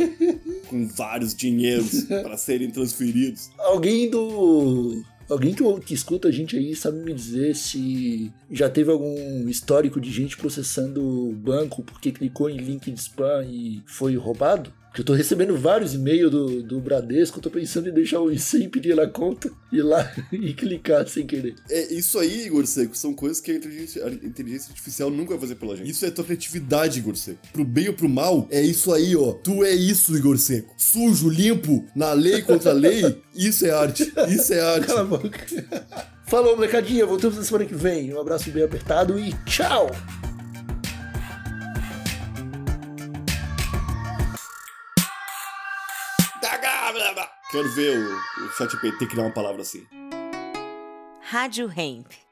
com 0.68 0.86
vários 0.86 1.34
dinheiros 1.34 2.04
para 2.22 2.36
serem 2.36 2.70
transferidos. 2.70 3.50
Alguém 3.58 4.10
do. 4.10 5.02
Alguém 5.28 5.54
que, 5.54 5.80
que 5.80 5.94
escuta 5.94 6.28
a 6.28 6.30
gente 6.30 6.56
aí 6.56 6.76
sabe 6.76 6.98
me 6.98 7.14
dizer 7.14 7.54
se 7.54 8.30
já 8.50 8.68
teve 8.68 8.90
algum 8.90 9.48
histórico 9.48 10.00
de 10.00 10.10
gente 10.10 10.36
processando 10.36 11.02
o 11.02 11.32
banco 11.32 11.82
porque 11.82 12.12
clicou 12.12 12.50
em 12.50 12.58
link 12.58 12.90
de 12.90 13.00
spam 13.00 13.44
e 13.44 13.82
foi 13.86 14.16
roubado? 14.16 14.72
Porque 14.94 15.00
eu 15.00 15.06
tô 15.06 15.14
recebendo 15.14 15.56
vários 15.56 15.92
e-mails 15.92 16.30
do, 16.30 16.62
do 16.62 16.80
Bradesco, 16.80 17.40
tô 17.40 17.50
pensando 17.50 17.88
em 17.88 17.92
deixar 17.92 18.20
o 18.20 18.30
IC 18.30 18.68
pedir 18.68 18.94
na 18.94 19.08
conta, 19.08 19.50
ir 19.72 19.82
lá 19.82 20.08
e 20.30 20.54
clicar 20.54 21.08
sem 21.08 21.26
querer. 21.26 21.56
É, 21.68 21.92
isso 21.92 22.16
aí, 22.16 22.46
Igor 22.46 22.64
Seco, 22.64 22.96
são 22.96 23.12
coisas 23.12 23.40
que 23.40 23.50
a 23.50 23.56
inteligência, 23.56 24.06
a 24.06 24.08
inteligência 24.08 24.70
artificial 24.70 25.10
nunca 25.10 25.30
vai 25.30 25.40
fazer 25.40 25.56
pela 25.56 25.76
gente. 25.76 25.90
Isso 25.90 26.06
é 26.06 26.12
tua 26.12 26.22
criatividade, 26.22 27.00
Igor 27.00 27.16
Seco. 27.16 27.40
Pro 27.52 27.64
bem 27.64 27.88
ou 27.88 27.94
pro 27.94 28.08
mal, 28.08 28.46
é 28.52 28.62
isso 28.62 28.94
aí, 28.94 29.16
ó. 29.16 29.32
Tu 29.32 29.64
é 29.64 29.74
isso, 29.74 30.16
Igor 30.16 30.38
Seco. 30.38 30.72
Sujo, 30.78 31.28
limpo, 31.28 31.84
na 31.96 32.12
lei 32.12 32.42
contra 32.42 32.70
a 32.70 32.74
lei, 32.74 33.20
isso 33.34 33.66
é 33.66 33.70
arte. 33.70 34.12
Isso 34.28 34.54
é 34.54 34.60
arte. 34.60 34.86
Cala 34.86 35.00
a 35.00 35.04
boca. 35.04 35.40
Falou, 36.28 36.54
molecadinha, 36.54 37.04
voltamos 37.04 37.36
na 37.36 37.42
semana 37.42 37.64
que 37.64 37.74
vem. 37.74 38.14
Um 38.14 38.20
abraço 38.20 38.48
bem 38.48 38.62
apertado 38.62 39.18
e 39.18 39.32
tchau! 39.44 39.90
Quero 47.54 47.68
ver 47.68 47.96
o, 47.96 48.46
o 48.46 48.50
chat 48.50 48.68
GPT 48.68 49.06
criar 49.06 49.22
uma 49.22 49.30
palavra 49.30 49.62
assim. 49.62 49.86
Rádio 51.22 51.70
Hemp. 51.70 52.23